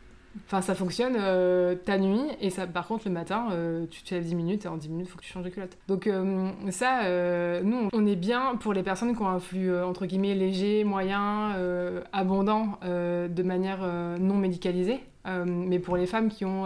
Enfin, 0.47 0.63
ça 0.63 0.75
fonctionne 0.75 1.17
euh, 1.19 1.75
ta 1.75 1.99
nuit, 1.99 2.23
et 2.41 2.51
ça, 2.51 2.67
par 2.67 2.87
contre, 2.87 3.07
le 3.07 3.13
matin, 3.13 3.49
euh, 3.53 3.87
tu 3.91 4.03
te 4.03 4.15
lèves 4.15 4.25
10 4.25 4.35
minutes, 4.35 4.65
et 4.65 4.69
en 4.69 4.77
10 4.77 4.89
minutes, 4.89 5.07
il 5.09 5.11
faut 5.11 5.19
que 5.19 5.25
tu 5.25 5.33
changes 5.33 5.45
de 5.45 5.51
culotte. 5.51 5.77
Donc, 5.89 6.07
euh, 6.07 6.51
ça, 6.71 7.03
nous, 7.63 7.89
on 7.93 8.07
est 8.07 8.17
bien 8.17 8.57
pour 8.57 8.73
les 8.73 8.83
personnes 8.83 9.15
qui 9.15 9.23
ont 9.23 9.29
un 9.29 9.41
flux, 9.41 9.75
entre 9.83 10.07
guillemets, 10.07 10.35
léger, 10.35 10.85
moyen, 10.85 11.55
abondant, 12.13 12.79
de 12.83 13.43
manière 13.43 13.81
non 14.19 14.35
médicalisée. 14.35 15.01
Mais 15.47 15.79
pour 15.79 15.97
les 15.97 16.07
femmes 16.07 16.29
qui 16.29 16.45
ont 16.45 16.65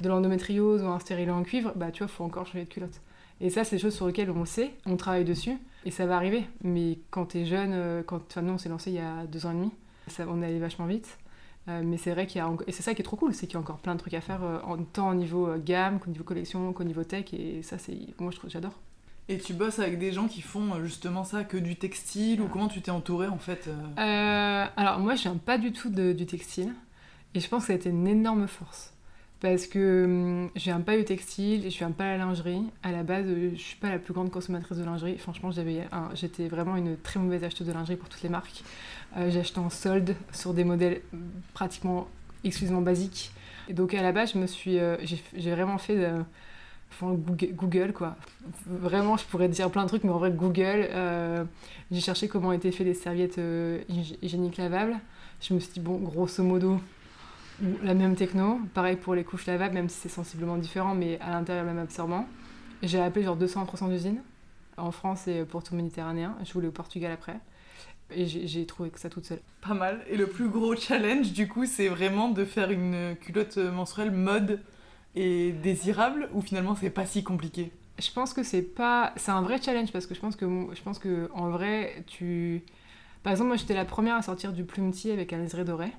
de 0.00 0.08
l'endométriose 0.08 0.82
ou 0.82 0.86
un 0.86 0.98
stérilet 0.98 1.30
en 1.30 1.42
cuivre, 1.42 1.72
bah, 1.76 1.90
tu 1.90 2.02
vois, 2.02 2.10
il 2.10 2.14
faut 2.14 2.24
encore 2.24 2.46
changer 2.46 2.64
de 2.64 2.70
culotte. 2.70 3.00
Et 3.40 3.50
ça, 3.50 3.64
c'est 3.64 3.76
des 3.76 3.82
choses 3.82 3.94
sur 3.94 4.06
lesquelles 4.06 4.30
on 4.30 4.44
sait, 4.44 4.72
on 4.86 4.96
travaille 4.96 5.24
dessus, 5.24 5.56
et 5.84 5.90
ça 5.90 6.06
va 6.06 6.16
arriver. 6.16 6.44
Mais 6.62 6.98
quand 7.10 7.26
t'es 7.26 7.44
jeune, 7.44 8.02
quand, 8.06 8.22
enfin, 8.28 8.42
nous, 8.42 8.54
on 8.54 8.58
s'est 8.58 8.68
lancé 8.68 8.90
il 8.90 8.96
y 8.96 9.00
a 9.00 9.26
deux 9.26 9.46
ans 9.46 9.52
et 9.52 9.54
demi, 9.54 9.70
ça, 10.06 10.24
on 10.28 10.42
est 10.42 10.46
allé 10.46 10.58
vachement 10.58 10.86
vite. 10.86 11.18
Euh, 11.68 11.82
mais 11.84 11.98
c'est 11.98 12.12
vrai 12.12 12.26
qu'il 12.26 12.38
y 12.38 12.40
a 12.40 12.50
et 12.66 12.72
c'est 12.72 12.82
ça 12.82 12.94
qui 12.94 13.02
est 13.02 13.04
trop 13.04 13.16
cool, 13.16 13.34
c'est 13.34 13.46
qu'il 13.46 13.54
y 13.54 13.56
a 13.56 13.60
encore 13.60 13.78
plein 13.78 13.94
de 13.94 14.00
trucs 14.00 14.14
à 14.14 14.20
faire 14.22 14.42
euh, 14.42 14.58
en 14.64 14.78
tant 14.78 15.10
au 15.10 15.14
niveau 15.14 15.46
euh, 15.48 15.58
gamme 15.62 15.98
qu'au 16.00 16.10
niveau 16.10 16.24
collection, 16.24 16.72
qu'au 16.72 16.84
niveau 16.84 17.04
tech 17.04 17.26
et 17.34 17.62
ça 17.62 17.76
c'est 17.78 17.98
moi 18.18 18.30
je 18.32 18.48
j'adore. 18.48 18.72
Et 19.28 19.36
tu 19.36 19.52
bosses 19.52 19.78
avec 19.78 19.98
des 19.98 20.10
gens 20.12 20.26
qui 20.28 20.40
font 20.40 20.82
justement 20.82 21.22
ça, 21.24 21.44
que 21.44 21.58
du 21.58 21.76
textile, 21.76 22.40
ou 22.40 22.46
comment 22.48 22.68
tu 22.68 22.80
t'es 22.80 22.90
entouré 22.90 23.26
en 23.26 23.36
fait 23.36 23.68
alors 24.76 24.98
moi 25.00 25.14
je 25.14 25.22
viens 25.22 25.36
pas 25.36 25.58
du 25.58 25.72
tout 25.72 25.90
de- 25.90 26.12
du 26.12 26.24
textile 26.24 26.72
et 27.34 27.40
je 27.40 27.48
pense 27.48 27.62
que 27.64 27.66
ça 27.66 27.72
a 27.74 27.76
été 27.76 27.90
une 27.90 28.06
énorme 28.08 28.46
force 28.48 28.94
parce 29.40 29.66
que 29.66 30.04
hum, 30.04 30.50
je 30.56 30.64
viens 30.64 30.80
pas 30.80 30.96
du 30.96 31.04
textile 31.04 31.70
je 31.70 31.78
viens 31.78 31.90
pas 31.90 32.04
de 32.04 32.08
la 32.10 32.18
lingerie. 32.18 32.62
À 32.82 32.92
la 32.92 33.02
base 33.02 33.26
euh, 33.28 33.50
je 33.54 33.60
suis 33.60 33.76
pas 33.76 33.90
la 33.90 33.98
plus 33.98 34.12
grande 34.14 34.30
consommatrice 34.30 34.78
de 34.78 34.84
lingerie. 34.84 35.18
Franchement 35.18 35.50
j'avais 35.50 35.86
j'étais 36.14 36.48
vraiment 36.48 36.76
une 36.76 36.96
très 36.96 37.20
mauvaise 37.20 37.44
acheteuse 37.44 37.66
de 37.66 37.72
lingerie 37.72 37.96
pour 37.96 38.08
toutes 38.08 38.22
les 38.22 38.28
marques. 38.28 38.62
Euh, 39.16 39.40
acheté 39.40 39.58
en 39.60 39.70
solde 39.70 40.14
sur 40.32 40.54
des 40.54 40.64
modèles 40.64 41.00
hum, 41.12 41.20
pratiquement 41.54 42.08
exclusivement 42.44 42.82
basiques. 42.82 43.30
Donc 43.70 43.94
à 43.94 44.02
la 44.02 44.12
base 44.12 44.32
je 44.34 44.38
me 44.38 44.46
suis 44.46 44.78
euh, 44.78 44.96
j'ai 45.36 45.50
vraiment 45.50 45.78
fait 45.78 45.96
de- 45.96 46.22
enfin, 46.90 47.14
Google, 47.14 47.92
quoi. 47.92 48.16
Vraiment, 48.66 49.18
je 49.18 49.24
pourrais 49.26 49.48
dire 49.48 49.70
plein 49.70 49.82
de 49.82 49.88
trucs, 49.88 50.04
mais 50.04 50.10
en 50.10 50.18
vrai, 50.18 50.30
Google, 50.30 50.86
euh, 50.90 51.44
j'ai 51.90 52.00
cherché 52.00 52.28
comment 52.28 52.50
étaient 52.52 52.72
faites 52.72 52.86
les 52.86 52.94
serviettes 52.94 53.36
euh, 53.38 53.80
hygi- 53.90 54.16
hygiéniques 54.22 54.56
lavables. 54.56 54.96
Je 55.42 55.52
me 55.52 55.60
suis 55.60 55.70
dit, 55.74 55.80
bon, 55.80 55.98
grosso 55.98 56.42
modo, 56.42 56.80
la 57.82 57.94
même 57.94 58.16
techno. 58.16 58.60
Pareil 58.74 58.96
pour 58.96 59.14
les 59.14 59.24
couches 59.24 59.46
lavables, 59.46 59.74
même 59.74 59.88
si 59.88 59.98
c'est 59.98 60.08
sensiblement 60.08 60.56
différent, 60.56 60.94
mais 60.94 61.18
à 61.20 61.30
l'intérieur, 61.30 61.64
le 61.64 61.72
même 61.72 61.82
absorbant. 61.82 62.26
J'ai 62.82 63.00
appelé 63.00 63.24
genre 63.24 63.36
200 63.36 63.62
à 63.62 63.66
300 63.66 63.90
usines 63.90 64.22
en 64.76 64.92
France 64.92 65.26
et 65.26 65.44
pour 65.44 65.62
tout 65.62 65.74
le 65.74 65.78
Méditerranéen. 65.82 66.36
Je 66.44 66.52
voulais 66.52 66.68
au 66.68 66.72
Portugal 66.72 67.12
après. 67.12 67.38
Et 68.10 68.26
j'ai 68.26 68.64
trouvé 68.64 68.88
que 68.88 68.98
ça 68.98 69.10
toute 69.10 69.26
seule. 69.26 69.40
Pas 69.60 69.74
mal. 69.74 70.02
Et 70.08 70.16
le 70.16 70.28
plus 70.28 70.48
gros 70.48 70.74
challenge, 70.74 71.32
du 71.32 71.46
coup, 71.46 71.66
c'est 71.66 71.88
vraiment 71.88 72.30
de 72.30 72.44
faire 72.44 72.70
une 72.70 73.16
culotte 73.20 73.58
menstruelle 73.58 74.12
mode 74.12 74.60
et 75.14 75.52
désirable, 75.52 76.28
ou 76.32 76.40
finalement 76.40 76.74
c'est 76.74 76.90
pas 76.90 77.04
si 77.04 77.22
compliqué? 77.24 77.72
Je 77.98 78.10
pense 78.12 78.32
que 78.32 78.42
c'est 78.42 78.62
pas. 78.62 79.12
C'est 79.16 79.32
un 79.32 79.42
vrai 79.42 79.60
challenge 79.60 79.90
parce 79.92 80.06
que 80.06 80.14
je 80.14 80.20
pense 80.20 80.36
que, 80.36 80.46
je 80.72 80.82
pense 80.82 80.98
que 80.98 81.28
en 81.34 81.50
vrai, 81.50 82.04
tu. 82.06 82.62
Par 83.22 83.32
exemple, 83.32 83.48
moi 83.48 83.56
j'étais 83.56 83.74
la 83.74 83.84
première 83.84 84.14
à 84.14 84.22
sortir 84.22 84.52
du 84.52 84.64
plumetier 84.64 85.12
avec 85.12 85.32
un 85.32 85.38
liseré 85.38 85.64
doré. 85.64 85.92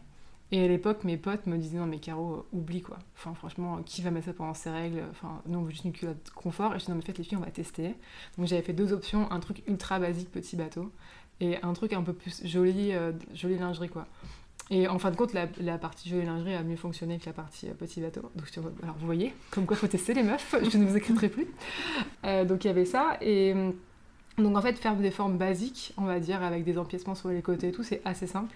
Et 0.51 0.63
à 0.63 0.67
l'époque, 0.67 1.03
mes 1.03 1.17
potes 1.17 1.45
me 1.45 1.57
disaient 1.57 1.77
non, 1.77 1.85
mais 1.85 1.99
Caro, 1.99 2.33
euh, 2.33 2.57
oublie 2.57 2.81
quoi. 2.81 2.97
Enfin, 3.15 3.33
franchement, 3.35 3.81
qui 3.85 4.01
va 4.01 4.09
mettre 4.09 4.27
ça 4.27 4.33
pendant 4.33 4.55
ses 4.55 4.71
règles? 4.71 5.03
Enfin, 5.11 5.41
nous 5.45 5.59
on 5.59 5.61
veut 5.63 5.71
juste 5.71 5.85
une 5.85 5.91
culotte 5.91 6.31
confort. 6.33 6.75
Et 6.75 6.79
je 6.79 6.85
dis 6.85 6.91
non, 6.91 6.97
mais 6.97 7.03
faites 7.03 7.17
les 7.17 7.23
filles, 7.23 7.37
on 7.37 7.41
va 7.41 7.51
tester. 7.51 7.95
Donc 8.37 8.47
j'avais 8.47 8.63
fait 8.63 8.73
deux 8.73 8.91
options 8.91 9.31
un 9.31 9.39
truc 9.39 9.61
ultra 9.67 9.99
basique, 9.99 10.31
petit 10.31 10.55
bateau, 10.55 10.91
et 11.39 11.61
un 11.61 11.73
truc 11.73 11.93
un 11.93 12.01
peu 12.01 12.13
plus 12.13 12.45
joli, 12.45 12.93
euh, 12.93 13.11
jolie 13.33 13.57
lingerie 13.57 13.89
quoi. 13.89 14.07
Et 14.71 14.87
en 14.87 14.99
fin 14.99 15.09
de 15.09 15.15
compte, 15.15 15.33
la, 15.33 15.77
partie 15.77 16.09
jolie 16.09 16.25
lingerie 16.25 16.53
a 16.53 16.61
mieux 16.61 16.75
fonctionné 16.75 17.17
que 17.17 17.25
la 17.25 17.33
partie 17.33 17.67
euh, 17.67 17.73
petit 17.73 18.01
bateau. 18.01 18.31
Donc 18.35 18.55
mode, 18.57 18.75
alors 18.83 18.95
vous 18.99 19.05
voyez, 19.05 19.33
comme 19.51 19.65
quoi 19.65 19.75
faut 19.75 19.87
tester 19.87 20.13
les 20.13 20.23
meufs, 20.23 20.55
je 20.71 20.77
ne 20.77 20.85
vous 20.85 20.95
écrirai 20.95 21.29
plus. 21.29 21.47
Euh, 22.25 22.45
donc 22.45 22.63
il 22.63 22.67
y 22.67 22.71
avait 22.71 22.85
ça. 22.85 23.17
Et 23.21 23.53
donc 24.37 24.55
en 24.55 24.61
fait, 24.61 24.77
faire 24.77 24.95
des 24.95 25.11
formes 25.11 25.37
basiques, 25.37 25.93
on 25.97 26.05
va 26.05 26.19
dire, 26.19 26.43
avec 26.43 26.63
des 26.63 26.77
empiècements 26.77 27.15
sur 27.15 27.29
les 27.29 27.41
côtés 27.41 27.69
et 27.69 27.71
tout, 27.71 27.83
c'est 27.83 28.01
assez 28.05 28.27
simple. 28.27 28.55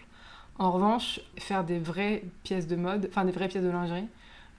En 0.60 0.72
revanche, 0.72 1.19
faire 1.38 1.63
des 1.63 1.79
vraies 1.79 2.24
pièces 2.43 2.67
de 2.67 2.75
mode, 2.75 3.07
enfin 3.10 3.25
des 3.25 3.31
vraies 3.31 3.48
pièces 3.48 3.63
de 3.63 3.69
lingerie, 3.69 4.07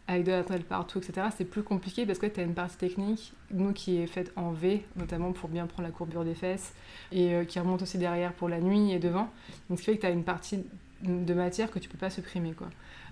avec 0.06 0.24
de 0.24 0.32
la 0.32 0.44
toile 0.44 0.62
partout, 0.62 0.98
etc., 0.98 1.28
c'est 1.34 1.44
plus 1.44 1.62
compliqué 1.62 2.04
parce 2.04 2.18
que 2.18 2.26
tu 2.26 2.40
as 2.40 2.42
une 2.42 2.52
partie 2.54 2.76
technique, 2.76 3.32
nous 3.52 3.72
qui 3.72 3.96
est 3.98 4.06
faite 4.06 4.32
en 4.36 4.50
V, 4.50 4.84
notamment 4.96 5.32
pour 5.32 5.48
bien 5.48 5.66
prendre 5.66 5.88
la 5.88 5.92
courbure 5.92 6.24
des 6.24 6.34
fesses, 6.34 6.74
et 7.12 7.32
euh, 7.34 7.44
qui 7.44 7.58
remonte 7.58 7.82
aussi 7.82 7.96
derrière 7.96 8.32
pour 8.34 8.48
la 8.48 8.60
nuit 8.60 8.92
et 8.92 8.98
devant. 8.98 9.30
Donc 9.70 9.78
ce 9.78 9.84
qui 9.84 9.90
fait 9.92 9.96
que 9.96 10.00
tu 10.02 10.06
as 10.06 10.10
une 10.10 10.24
partie 10.24 10.64
de 11.02 11.34
matière 11.34 11.70
que 11.70 11.78
tu 11.78 11.88
peux 11.88 11.98
pas 11.98 12.10
supprimer. 12.10 12.54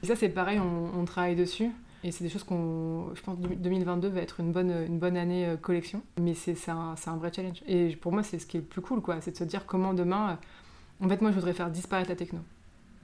Et 0.03 0.07
ça, 0.07 0.17
c'est 0.17 0.29
pareil, 0.29 0.59
on, 0.59 1.05
travaille 1.05 1.37
dessus. 1.37 1.71
Et 2.05 2.11
c'est 2.11 2.25
des 2.25 2.31
choses 2.31 2.43
qu'on. 2.43 3.15
Je 3.15 3.23
pense 3.23 3.39
que 3.39 3.55
2022 3.55 4.09
va 4.09 4.21
être 4.21 4.41
une 4.41 4.51
bonne, 4.51 4.73
une 4.87 4.99
bonne 4.99 5.17
année 5.17 5.47
euh, 5.47 5.57
collection. 5.57 6.03
Mais 6.21 6.35
c'est 6.35 6.57
un, 6.69 6.95
un 7.07 7.17
vrai 7.17 7.31
challenge. 7.33 7.63
Et 7.67 7.95
pour 7.97 8.13
moi, 8.13 8.23
c'est 8.23 8.39
ce 8.39 8.47
qui 8.47 8.57
est 8.57 8.61
le 8.61 8.67
plus 8.67 8.81
cool, 8.83 9.01
quoi. 9.03 9.21
C'est 9.21 9.33
de 9.33 9.37
se 9.37 9.45
dire 9.45 9.67
comment 9.67 9.95
demain. 9.95 10.31
euh, 11.03 11.05
En 11.05 11.09
fait, 11.09 11.21
moi, 11.21 11.31
je 11.31 11.37
voudrais 11.37 11.53
faire 11.53 11.71
disparaître 11.71 12.09
la 12.11 12.17
techno. 12.17 12.41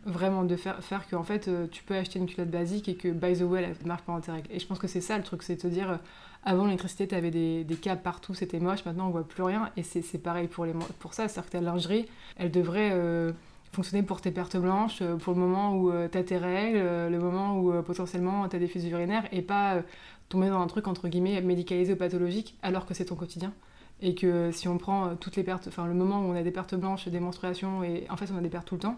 Vraiment, 0.05 0.45
de 0.45 0.57
faire, 0.57 0.83
faire 0.83 1.07
que 1.09 1.17
en 1.17 1.25
fait, 1.25 1.49
euh, 1.49 1.67
tu 1.71 1.83
peux 1.83 1.95
acheter 1.95 2.19
une 2.19 2.27
culotte 2.27 2.51
basique 2.51 2.89
et 2.89 2.95
que, 2.95 3.09
by 3.09 3.37
the 3.39 3.43
way, 3.43 3.63
elle 3.63 3.87
marche 3.87 4.03
pendant 4.03 4.21
tes 4.21 4.33
règles. 4.33 4.49
Et 4.51 4.59
je 4.59 4.67
pense 4.67 4.79
que 4.79 4.87
c'est 4.87 5.01
ça 5.03 5.17
le 5.19 5.25
truc, 5.25 5.43
c'est 5.43 5.57
de 5.57 5.61
te 5.61 5.67
dire. 5.67 5.91
euh, 5.91 5.97
avant 6.45 6.65
l'électricité, 6.65 7.07
tu 7.09 7.15
avais 7.15 7.31
des, 7.31 7.65
des 7.65 7.77
câbles 7.77 8.01
partout, 8.03 8.33
c'était 8.33 8.61
moche. 8.61 8.85
Maintenant, 8.87 9.09
on 9.09 9.11
voit 9.11 9.27
plus 9.27 9.43
rien. 9.43 9.71
Et 9.77 9.83
c'est 9.83 10.19
pareil 10.23 10.49
pour, 10.49 10.65
les, 10.65 10.73
pour 11.01 11.13
ça. 11.15 11.29
C'est-à-dire 11.29 11.51
que 11.51 11.57
ta 11.59 11.61
lingerie, 11.61 12.07
elle 12.37 12.51
devrait. 12.51 12.91
euh, 12.93 13.33
fonctionner 13.71 14.03
pour 14.03 14.23
tes 14.23 14.31
pertes 14.31 14.57
blanches, 14.57 15.03
euh, 15.03 15.17
pour 15.17 15.35
le 15.35 15.41
moment 15.41 15.77
où 15.77 15.93
tu 16.11 16.17
as 16.17 16.25
tes 16.25 16.39
règles, 16.39 16.79
euh, 16.79 17.11
le 17.11 17.19
moment 17.19 17.59
où 17.59 17.71
euh, 17.71 17.83
potentiellement 17.83 18.49
tu 18.49 18.57
as 18.57 18.59
des 18.59 18.67
fuites 18.67 18.85
urinaires, 18.85 19.25
et 19.31 19.43
pas 19.43 19.75
euh, 19.75 19.83
tomber 20.31 20.49
dans 20.49 20.59
un 20.59 20.67
truc 20.69 20.89
entre 20.89 21.07
guillemets 21.07 21.43
médicalisé 21.43 21.93
ou 21.93 21.97
pathologique 21.97 22.57
alors 22.63 22.87
que 22.87 22.95
c'est 22.95 23.05
ton 23.05 23.15
quotidien. 23.15 23.53
Et 24.01 24.15
que 24.15 24.51
si 24.53 24.69
on 24.69 24.79
prend 24.79 25.09
euh, 25.09 25.15
toutes 25.21 25.37
les 25.37 25.43
pertes, 25.43 25.69
enfin 25.69 25.87
le 25.87 25.93
moment 25.93 26.21
où 26.23 26.31
on 26.33 26.35
a 26.35 26.43
des 26.43 26.51
pertes 26.51 26.77
blanches, 26.77 27.09
des 27.09 27.21
menstruations, 27.21 27.83
et 27.85 28.07
en 28.09 28.17
fait 28.17 28.31
on 28.33 28.39
a 28.39 28.41
des 28.41 28.49
pertes 28.49 28.67
tout 28.67 28.77
le 28.77 28.81
temps, 28.81 28.97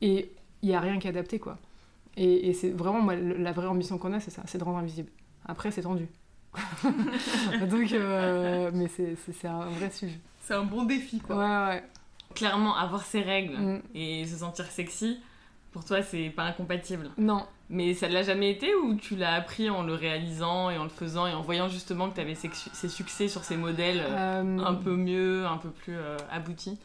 et 0.00 0.30
il 0.62 0.68
n'y 0.68 0.74
a 0.74 0.80
rien 0.80 0.98
qui 0.98 1.06
est 1.06 1.10
adapté 1.10 1.38
quoi. 1.38 1.58
Et, 2.16 2.48
et 2.48 2.52
c'est 2.52 2.70
vraiment 2.70 3.00
moi, 3.00 3.14
la 3.16 3.52
vraie 3.52 3.66
ambition 3.68 3.96
qu'on 3.98 4.12
a, 4.12 4.20
c'est 4.20 4.30
ça, 4.30 4.42
c'est 4.46 4.58
de 4.58 4.64
rendre 4.64 4.78
invisible. 4.78 5.10
Après 5.46 5.70
c'est 5.70 5.82
tendu. 5.82 6.08
Donc, 7.70 7.92
euh, 7.92 8.70
mais 8.74 8.88
c'est- 8.88 9.16
c'est 9.24 9.32
c'est 9.32 9.48
un 9.48 9.66
vrai 9.66 9.90
sujet. 9.90 10.18
C'est 10.40 10.54
un 10.54 10.64
bon 10.64 10.84
défi, 10.84 11.20
quoi. 11.20 11.36
Ouais, 11.36 11.66
ouais. 11.74 11.84
clairement, 12.34 12.74
avoir 12.76 13.02
ses 13.04 13.20
règles 13.22 13.56
Mm. 13.56 13.80
et 13.94 14.26
se 14.26 14.36
sentir 14.38 14.64
sexy, 14.66 15.20
pour 15.72 15.84
toi, 15.84 16.02
c'est 16.02 16.30
pas 16.30 16.44
incompatible. 16.44 17.10
Non, 17.18 17.46
Mais 17.70 17.92
ça 17.92 18.08
ne 18.08 18.14
l'a 18.14 18.22
jamais 18.22 18.50
été 18.50 18.74
ou 18.74 18.94
tu 18.94 19.14
l'as 19.14 19.34
appris 19.34 19.68
en 19.68 19.82
le 19.82 19.92
réalisant 19.92 20.70
et 20.70 20.78
en 20.78 20.84
le 20.84 20.88
faisant 20.88 21.26
et 21.26 21.34
en 21.34 21.42
voyant 21.42 21.68
justement 21.68 22.08
que 22.08 22.14
tu 22.14 22.20
avais 22.22 22.34
ces 22.34 22.88
succès 22.88 23.28
sur 23.28 23.44
ces 23.44 23.58
modèles 23.58 24.00
euh, 24.00 24.42
euh, 24.42 24.58
un 24.64 24.74
peu 24.74 24.96
mieux, 24.96 25.44
un 25.46 25.58
peu 25.58 25.68
plus 25.70 25.94
euh, 25.94 26.16
aboutis? 26.30 26.78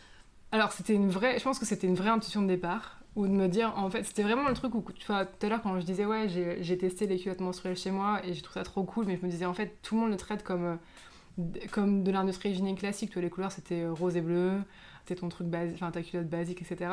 Alors 0.52 0.74
c'était 0.74 0.94
une 0.94 1.10
vraie, 1.10 1.40
je 1.40 1.44
pense 1.46 1.58
que 1.58 1.66
c'était 1.66 1.88
une 1.88 1.96
vraie 1.96 2.10
intuition 2.10 2.42
de 2.42 2.48
départ, 2.48 3.00
ou 3.16 3.28
de 3.28 3.32
me 3.32 3.48
dire, 3.48 3.74
en 3.78 3.90
fait, 3.90 4.04
c'était 4.04 4.24
vraiment 4.24 4.48
le 4.48 4.56
truc 4.56 4.74
où, 4.74 4.84
tu 4.92 5.06
vois, 5.06 5.26
tout 5.26 5.46
à 5.46 5.50
l'heure 5.50 5.62
quand 5.62 5.80
je 5.80 5.86
disais 5.86 6.06
ouais, 6.06 6.28
j'ai 6.30 6.78
testé 6.78 7.06
les 7.06 7.20
culottes 7.20 7.42
menstruelles 7.42 7.78
chez 7.78 7.92
moi 7.92 8.22
et 8.26 8.34
j'ai 8.34 8.42
trouvé 8.42 8.60
ça 8.60 8.64
trop 8.64 8.84
cool, 8.84 9.06
mais 9.06 9.18
je 9.18 9.26
me 9.26 9.30
disais 9.30 9.46
en 9.46 9.54
fait, 9.54 9.78
tout 9.84 9.96
le 9.96 10.02
monde 10.02 10.12
le 10.12 10.18
traite 10.18 10.44
comme 10.44 10.66
euh, 10.66 11.46
comme 11.72 12.04
de 12.04 12.12
l'industrie 12.12 12.50
hygiénique 12.50 12.80
classique, 12.80 13.10
tu 13.10 13.16
vois, 13.16 13.24
les 13.24 13.30
couleurs 13.30 13.52
c'était 13.52 13.82
euh, 13.82 13.94
rose 13.94 14.18
et 14.18 14.22
bleu, 14.22 14.54
c'était 15.06 15.20
ton 15.20 15.30
truc 15.30 15.48
basique, 15.48 15.76
enfin 15.76 15.92
ta 15.92 16.02
culotte 16.02 16.28
basique, 16.28 16.62
etc. 16.62 16.92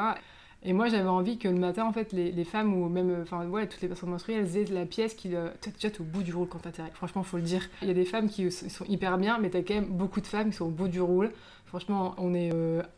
Et 0.63 0.75
moi 0.75 0.89
j'avais 0.89 1.09
envie 1.09 1.39
que 1.39 1.49
le 1.49 1.59
matin, 1.59 1.87
en 1.87 1.93
fait, 1.93 2.13
les, 2.13 2.45
femmes 2.45 2.75
ou 2.75 2.91
même, 2.91 3.09
euh, 3.09 3.23
enfin 3.23 3.47
ouais, 3.47 3.67
toutes 3.67 3.81
les 3.81 3.89
personnes 3.89 4.11
menstruées, 4.11 4.35
elles 4.35 4.59
aient 4.59 4.65
la 4.67 4.85
pièce 4.85 5.15
qui, 5.15 5.29
le... 5.29 5.53
déjà 5.81 5.89
au 5.99 6.05
bout 6.05 6.23
du 6.23 6.35
rôle 6.35 6.49
quand 6.49 6.61
règles. 6.63 6.91
Franchement, 6.93 7.23
faut 7.23 7.39
le 7.39 7.43
dire. 7.45 7.63
Il 7.81 7.89
y 7.89 7.91
a 7.91 7.95
des 7.95 8.05
femmes 8.05 8.29
qui 8.29 8.51
sont 8.53 8.85
hyper 8.85 9.17
bien, 9.17 9.39
mais 9.39 9.49
t'as 9.49 9.63
quand 9.63 9.75
même 9.75 9.87
beaucoup 9.87 10.21
de 10.21 10.27
femmes 10.27 10.51
qui 10.51 10.57
sont 10.57 10.67
au 10.67 10.71
bout 10.71 10.89
du 10.89 11.01
rôle. 11.01 11.33
Franchement, 11.65 12.15
on 12.19 12.35
est 12.35 12.51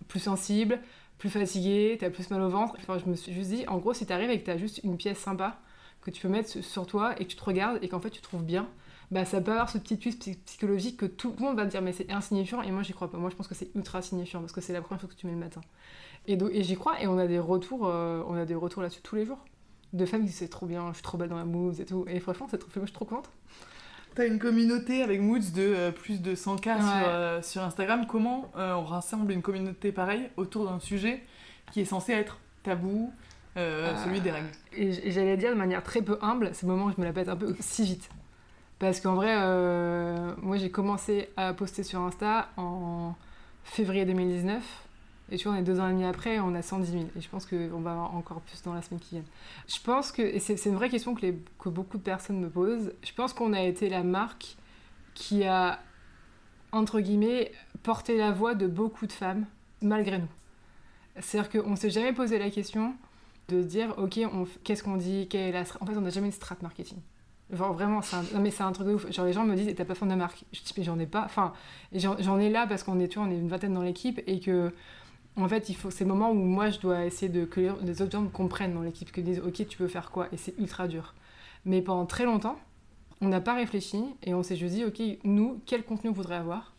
plus 0.09 0.19
sensible, 0.19 0.81
plus 1.23 1.31
fatigué, 1.31 1.97
t'as 2.01 2.11
plus 2.11 2.29
mal 2.31 2.43
au 2.43 2.49
ventre. 2.49 2.75
Enfin, 2.81 2.99
je 2.99 3.09
me 3.09 3.15
suis 3.15 3.33
juste 3.33 3.51
dit, 3.51 3.65
en 3.69 3.79
gros, 3.79 3.95
si 3.95 4.05
t'arrives 4.05 4.31
et 4.31 4.41
que 4.41 4.45
t'as 4.45 4.57
juste 4.57 4.81
une 4.83 4.97
pièce 4.97 5.19
sympa 5.19 5.61
que 6.01 6.11
tu 6.11 6.21
peux 6.21 6.29
mettre 6.29 6.51
sur 6.65 6.85
toi 6.85 7.15
et 7.17 7.25
que 7.25 7.31
tu 7.31 7.37
te 7.37 7.45
regardes 7.45 7.79
et 7.81 7.89
qu'en 7.89 8.01
fait 8.01 8.11
tu 8.11 8.21
trouves 8.21 8.43
bien, 8.43 8.69
bah 9.13 9.25
ça 9.25 9.41
peut 9.41 9.53
avoir 9.53 9.71
ce 9.71 9.79
petit 9.79 9.97
twist 9.97 10.19
psy- 10.19 10.35
psychologique 10.45 10.97
que 10.97 11.07
tout 11.07 11.33
le 11.39 11.45
monde 11.45 11.57
va 11.57 11.65
te 11.65 11.71
dire 11.71 11.81
mais 11.81 11.93
c'est 11.93 12.11
insignifiant 12.11 12.61
et 12.63 12.73
moi 12.73 12.83
j'y 12.83 12.93
crois 12.93 13.09
pas. 13.09 13.19
Moi 13.19 13.31
je 13.31 13.37
pense 13.37 13.47
que 13.47 13.55
c'est 13.55 13.71
ultra 13.77 14.03
signifiant 14.03 14.41
parce 14.41 14.51
que 14.51 14.61
c'est 14.61 14.73
la 14.73 14.83
première 14.83 15.01
chose 15.01 15.11
que 15.11 15.15
tu 15.15 15.27
mets 15.29 15.33
le 15.33 15.39
matin. 15.39 15.61
Et, 16.27 16.33
et 16.33 16.65
j'y 16.65 16.75
crois 16.75 17.01
et 17.01 17.07
on 17.07 17.19
a 17.19 17.29
des 17.29 17.39
retours, 17.39 17.87
euh, 17.87 18.25
on 18.27 18.35
a 18.35 18.45
des 18.45 18.57
retours 18.57 18.83
là-dessus 18.83 19.03
tous 19.03 19.15
les 19.15 19.25
jours. 19.25 19.39
De 19.93 20.05
femmes 20.07 20.23
qui 20.23 20.27
disent 20.27 20.39
c'est 20.39 20.49
trop 20.49 20.67
bien, 20.67 20.89
je 20.89 20.95
suis 20.95 21.05
trop 21.05 21.19
belle 21.19 21.29
dans 21.29 21.37
la 21.37 21.45
mousse 21.45 21.79
et 21.79 21.85
tout. 21.87 22.05
Et 22.09 22.19
franchement, 22.19 22.49
c'est 22.51 22.59
trop, 22.59 22.69
moi 22.75 22.85
je 22.85 22.91
suis 22.91 22.95
trop 22.95 23.05
contente. 23.05 23.31
T'as 24.15 24.27
une 24.27 24.39
communauté 24.39 25.03
avec 25.03 25.21
Moods 25.21 25.53
de 25.55 25.63
euh, 25.63 25.91
plus 25.91 26.21
de 26.21 26.35
100K 26.35 26.63
sur, 26.63 26.75
Ouais. 26.75 27.05
euh, 27.07 27.43
sur 27.43 27.63
Instagram. 27.63 28.07
Comment 28.07 28.51
euh, 28.57 28.75
on 28.75 28.85
rassemble 28.85 29.33
une 29.33 29.41
communauté 29.43 29.91
pareille 29.91 30.29
autour 30.37 30.69
d'un 30.69 30.81
sujet 30.81 31.23
qui 31.73 31.81
est 31.81 31.85
censé 31.87 32.13
être 32.13 32.39
tabou, 32.63 33.11
celui 33.57 34.21
des 34.21 34.31
règles? 34.31 34.51
Et 34.77 35.11
j'allais 35.11 35.37
dire 35.39 35.51
de 35.51 35.57
manière 35.57 35.83
très 35.83 36.03
peu 36.03 36.19
humble, 36.21 36.51
c'est 36.53 36.67
le 36.67 36.73
moment 36.73 36.87
où 36.87 36.93
je 36.95 37.01
me 37.01 37.07
la 37.07 37.13
pète 37.13 37.29
un 37.29 37.37
peu 37.37 37.57
si 37.61 37.85
vite. 37.85 38.11
Parce 38.79 39.01
qu'en 39.01 39.15
vrai, 39.15 39.35
moi 40.43 40.57
j'ai 40.59 40.71
commencé 40.71 41.31
à 41.39 41.55
poster 41.55 41.83
sur 41.83 42.01
Insta 42.01 42.49
en 42.59 43.15
février 43.65 44.05
2019. 44.05 44.63
Et 45.33 45.37
tu 45.37 45.49
vois, 45.49 45.57
on 45.57 45.61
est 45.61 45.63
deux 45.63 45.81
ans 45.81 45.89
et 45.89 45.93
demi 45.93 46.05
après, 46.05 46.39
on 46.41 46.55
a 46.55 46.63
110 46.63 46.93
000. 46.93 47.05
Et 47.17 47.21
je 47.21 47.29
pense 47.29 47.47
qu'on 47.47 47.81
va 47.81 47.93
avoir 47.93 48.15
encore 48.15 48.41
plus 48.43 48.63
dans 48.63 48.75
la 48.75 48.83
semaine 48.83 49.01
qui 49.01 49.15
vient. 49.17 49.25
Je 49.67 49.81
pense 49.83 50.13
que, 50.13 50.21
et 50.23 50.39
c'est 50.39 50.67
une 50.67 50.75
vraie 50.75 50.91
question 50.91 51.15
que, 51.15 51.23
les- 51.23 51.39
que 51.59 51.69
beaucoup 51.71 51.97
de 51.99 52.03
personnes 52.03 52.39
me 52.39 52.51
posent, 52.51 52.93
je 53.03 53.13
pense 53.15 53.33
qu'on 53.33 53.53
a 53.55 53.63
été 53.63 53.89
la 53.89 54.03
marque 54.03 54.57
qui 55.15 55.45
a, 55.45 55.79
entre 56.71 57.01
guillemets, 57.01 57.51
porté 57.83 58.17
la 58.19 58.31
voix 58.31 58.55
de 58.55 58.67
beaucoup 58.67 59.07
de 59.07 59.13
femmes, 59.13 59.47
malgré 59.81 60.19
nous. 60.19 60.29
C'est-à-dire 61.19 61.63
qu'on 61.63 61.77
s'est 61.77 61.91
jamais 61.91 62.13
posé 62.13 62.39
la 62.39 62.51
question 62.51 62.95
de 63.49 63.63
se 63.63 63.67
dire, 63.67 63.95
ok, 63.99 64.21
qu'est-ce 64.65 64.83
qu'on 64.83 64.97
dit, 64.97 65.29
quelle 65.29 65.49
est 65.49 65.53
la 65.53 65.61
En 65.81 65.87
fait, 65.87 65.97
on 65.97 66.01
n'a 66.03 66.11
jamais 66.11 66.27
une 66.27 66.33
strat 66.33 66.57
marketing. 66.63 66.99
Genre 67.53 67.73
vraiment, 67.75 68.01
non, 68.33 68.41
mais 68.41 68.51
c'est 68.51 68.63
un 68.63 68.73
truc 68.73 68.87
de 68.89 68.95
ouf. 68.95 69.11
Genre 69.13 69.27
les 69.27 69.33
gens 69.35 69.45
me 69.45 69.55
disent, 69.55 69.75
t'as 69.77 69.85
pas 69.85 69.95
fait 69.95 70.07
de 70.07 70.15
marque 70.15 70.45
Je 70.53 70.61
dis, 70.63 70.73
mais 70.79 70.85
j'en 70.85 70.99
ai 70.99 71.07
pas. 71.07 71.23
Enfin, 71.25 71.53
j'en 71.93 72.39
ai 72.39 72.49
là 72.49 72.67
parce 72.67 72.83
qu'on 72.83 72.99
est, 72.99 73.09
tu 73.09 73.19
on 73.19 73.31
est 73.31 73.37
une 73.37 73.49
vingtaine 73.49 73.75
dans 73.75 73.83
l'équipe 73.83 74.23
et 74.27 74.41
que, 74.41 74.73
en 75.37 75.49
fait, 75.49 75.69
il 75.69 75.75
faut, 75.77 75.91
c'est 75.91 76.05
le 76.05 76.11
moment 76.11 76.31
où 76.31 76.35
moi 76.35 76.71
je 76.71 76.79
dois 76.79 77.05
essayer 77.05 77.31
de 77.31 77.45
que 77.45 77.61
les- 77.83 78.03
autres 78.03 78.13
gens 78.13 78.23
me 78.23 78.29
comprennent 78.29 78.75
dans 78.75 78.83
l'équipe, 78.83 79.11
que 79.13 79.21
disent, 79.21 79.41
ok, 79.41 79.67
tu 79.67 79.79
peux 79.79 79.89
faire 79.89 80.11
quoi 80.11 80.29
Et 80.33 80.37
c'est 80.37 80.55
ultra 80.59 80.89
dur. 80.89 81.15
Mais 81.65 81.81
pendant 81.83 82.07
très 82.07 82.25
longtemps, 82.25 82.57
on 83.21 83.29
n'a 83.29 83.41
pas 83.41 83.55
réfléchi 83.55 84.03
et 84.25 84.35
on 84.35 84.43
s'est 84.43 84.57
juste 84.57 84.75
dit, 84.75 84.85
ok, 84.85 85.01
nous, 85.25 85.61
quel 85.65 85.85
contenu 85.85 86.11
on 86.11 86.13
voudrait 86.13 86.35
avoir 86.37 86.75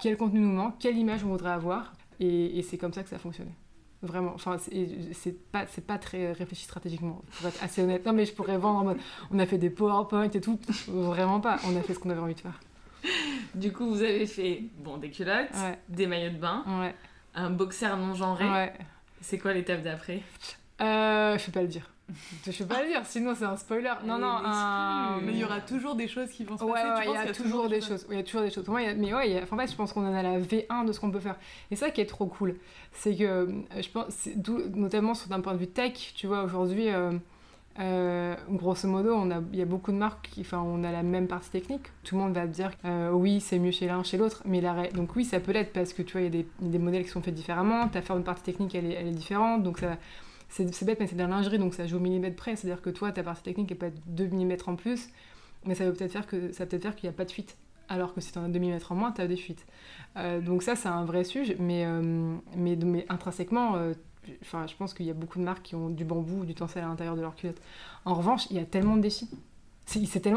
Quel 0.00 0.16
contenu 0.16 0.40
nous 0.40 0.52
manque 0.52 0.74
Quelle 0.78 0.96
image 0.98 1.24
on 1.24 1.28
voudrait 1.28 1.50
avoir 1.52 1.92
Et, 2.20 2.58
et 2.58 2.62
c'est 2.62 2.78
comme 2.78 2.92
ça 2.92 3.02
que 3.02 3.08
ça 3.08 3.16
a 3.16 3.18
fonctionné. 3.18 3.50
Vraiment, 4.02 4.32
enfin, 4.34 4.56
c'est 4.58 5.50
pas, 5.52 5.64
pas 5.86 5.98
très 5.98 6.32
réfléchi 6.32 6.64
stratégiquement, 6.64 7.22
pour 7.38 7.46
être 7.46 7.62
assez 7.62 7.82
honnête. 7.82 8.04
Non, 8.04 8.12
mais 8.12 8.26
je 8.26 8.32
pourrais 8.34 8.58
vendre 8.58 8.80
en 8.80 8.84
mode, 8.84 8.98
on 9.30 9.38
a 9.38 9.46
fait 9.46 9.58
des 9.58 9.70
PowerPoint 9.70 10.24
et 10.28 10.40
tout. 10.40 10.58
Vraiment 10.88 11.40
pas, 11.40 11.58
on 11.68 11.76
a 11.76 11.82
fait 11.82 11.94
ce 11.94 12.00
qu'on 12.00 12.10
avait 12.10 12.20
envie 12.20 12.34
de 12.34 12.40
faire. 12.40 12.60
Du 13.54 13.72
coup, 13.72 13.86
vous 13.88 14.02
avez 14.02 14.26
fait 14.26 14.64
bon, 14.78 14.96
des 14.98 15.10
culottes, 15.10 15.50
Ouais, 15.54 15.78
des 15.88 16.06
maillots 16.06 16.32
de 16.32 16.38
bain, 16.38 16.64
ouais, 16.80 16.94
un 17.34 17.50
boxer 17.50 17.96
non 17.96 18.14
genré. 18.14 18.48
ouais. 18.48 18.72
C'est 19.20 19.38
quoi 19.38 19.52
l'étape 19.52 19.82
d'après? 19.82 20.20
Euh, 20.80 21.38
je 21.38 21.46
peux 21.46 21.52
pas 21.52 21.62
le 21.62 21.68
dire. 21.68 21.88
Je 22.44 22.58
peux 22.58 22.66
pas 22.66 22.82
le 22.82 22.88
dire, 22.88 23.00
sinon 23.06 23.34
c'est 23.34 23.44
un 23.44 23.56
spoiler. 23.56 23.92
Non, 24.04 24.18
non, 24.18 24.26
un... 24.44 25.18
Mais 25.22 25.32
il 25.32 25.38
y 25.38 25.44
aura 25.44 25.60
toujours 25.60 25.94
des 25.94 26.08
choses 26.08 26.28
qui 26.30 26.44
vont 26.44 26.58
se 26.58 26.64
Ouais, 26.64 26.72
passer. 26.72 26.88
ouais, 27.08 27.14
tu 27.16 27.22
il 27.22 27.26
y 27.26 27.30
a 27.30 27.32
toujours 27.32 27.68
des 27.68 27.80
choses. 27.80 28.06
Il 28.10 28.16
y 28.16 28.20
a 28.20 28.22
toujours 28.24 28.42
des 28.42 28.50
choses. 28.50 28.66
Moi, 28.68 28.80
a- 28.80 28.94
Mais 28.94 29.14
ouais, 29.14 29.30
il 29.30 29.34
y 29.34 29.38
a- 29.38 29.42
enfin, 29.44 29.56
en 29.56 29.60
fait, 29.60 29.70
je 29.70 29.76
pense 29.76 29.92
qu'on 29.92 30.04
en 30.06 30.12
a 30.14 30.22
la 30.22 30.38
V1 30.40 30.84
de 30.84 30.92
ce 30.92 31.00
qu'on 31.00 31.10
peut 31.10 31.20
faire. 31.20 31.36
Et 31.70 31.76
ça 31.76 31.90
qui 31.90 32.00
est 32.00 32.06
trop 32.06 32.26
cool, 32.26 32.56
c'est 32.92 33.14
que 33.16 33.22
euh, 33.24 33.46
je 33.80 33.88
pense, 33.88 34.28
notamment 34.74 35.14
sur 35.14 35.28
d'un 35.28 35.40
point 35.40 35.54
de 35.54 35.58
vue 35.58 35.68
tech, 35.68 36.12
tu 36.16 36.26
vois, 36.26 36.42
aujourd'hui, 36.42 36.88
euh, 36.90 37.12
euh, 37.78 38.34
grosso 38.50 38.86
modo, 38.86 39.16
il 39.52 39.58
y 39.58 39.62
a 39.62 39.64
beaucoup 39.64 39.92
de 39.92 39.96
marques 39.96 40.28
qui, 40.30 40.42
enfin, 40.42 40.62
on 40.64 40.84
a 40.84 40.92
la 40.92 41.02
même 41.02 41.26
partie 41.26 41.50
technique. 41.50 41.86
Tout 42.04 42.16
le 42.16 42.22
monde 42.22 42.34
va 42.34 42.46
dire, 42.46 42.70
euh, 42.84 43.10
oui, 43.10 43.40
c'est 43.40 43.58
mieux 43.58 43.70
chez 43.70 43.86
l'un, 43.86 44.02
chez 44.02 44.18
l'autre, 44.18 44.42
mais 44.44 44.60
la, 44.60 44.88
donc 44.88 45.16
oui, 45.16 45.24
ça 45.24 45.40
peut 45.40 45.52
l'être 45.52 45.72
parce 45.72 45.92
que 45.92 46.02
tu 46.02 46.12
vois, 46.12 46.20
il 46.20 46.34
y 46.34 46.40
a 46.40 46.44
des, 46.60 46.78
modèles 46.78 47.04
qui 47.04 47.10
sont 47.10 47.22
faits 47.22 47.34
différemment. 47.34 47.88
Ta 47.88 48.02
forme 48.02 48.20
de 48.20 48.24
partie 48.24 48.42
technique, 48.42 48.74
elle 48.74 48.86
est, 48.86 49.06
est 49.06 49.10
différente, 49.10 49.62
donc. 49.62 49.84
C'est 50.54 50.84
bête, 50.84 51.00
mais 51.00 51.06
c'est 51.06 51.14
de 51.14 51.22
la 51.22 51.28
lingerie, 51.28 51.58
donc 51.58 51.72
ça 51.72 51.86
joue 51.86 51.96
au 51.96 52.00
millimètre 52.00 52.36
près. 52.36 52.56
C'est-à-dire 52.56 52.82
que 52.82 52.90
toi, 52.90 53.10
ta 53.10 53.22
partie 53.22 53.42
technique, 53.42 53.74
peut 53.78 53.86
être 53.86 54.02
2 54.08 54.28
mm 54.28 54.56
en 54.66 54.76
plus, 54.76 55.08
mais 55.64 55.74
ça 55.74 55.86
veut 55.86 55.94
peut-être 55.94 56.12
faire 56.12 56.26
que 56.26 56.36
peut 56.36 56.66
peut-être 56.66 56.82
faire 56.82 56.94
qu'il 56.94 57.08
n'y 57.08 57.14
a 57.14 57.16
pas 57.16 57.24
de 57.24 57.30
fuite. 57.30 57.56
Alors 57.88 58.12
que 58.12 58.20
si 58.20 58.32
tu 58.32 58.38
en 58.38 58.44
as 58.44 58.48
2 58.48 58.58
mm 58.58 58.78
en 58.90 58.94
moins, 58.94 59.12
tu 59.12 59.22
as 59.22 59.26
des 59.26 59.38
fuites. 59.38 59.64
Euh, 60.18 60.42
donc 60.42 60.62
ça, 60.62 60.76
c'est 60.76 60.90
un 60.90 61.06
vrai 61.06 61.24
sujet, 61.24 61.56
mais, 61.58 61.86
mais, 62.54 62.76
mais 62.76 63.06
intrinsèquement, 63.08 63.92
enfin, 64.42 64.66
je 64.66 64.74
pense 64.76 64.94
qu'il 64.94 65.06
y 65.06 65.10
a 65.10 65.14
beaucoup 65.14 65.38
de 65.38 65.44
marques 65.44 65.62
qui 65.62 65.74
ont 65.74 65.88
du 65.88 66.04
bambou 66.04 66.40
ou 66.40 66.44
du 66.44 66.54
tencel 66.54 66.84
à 66.84 66.88
l'intérieur 66.88 67.16
de 67.16 67.20
leur 67.20 67.34
culotte. 67.34 67.60
En 68.04 68.14
revanche, 68.14 68.46
il 68.50 68.56
y 68.56 68.60
a 68.60 68.64
tellement 68.64 68.96
de 68.96 69.02
défis. 69.02 69.28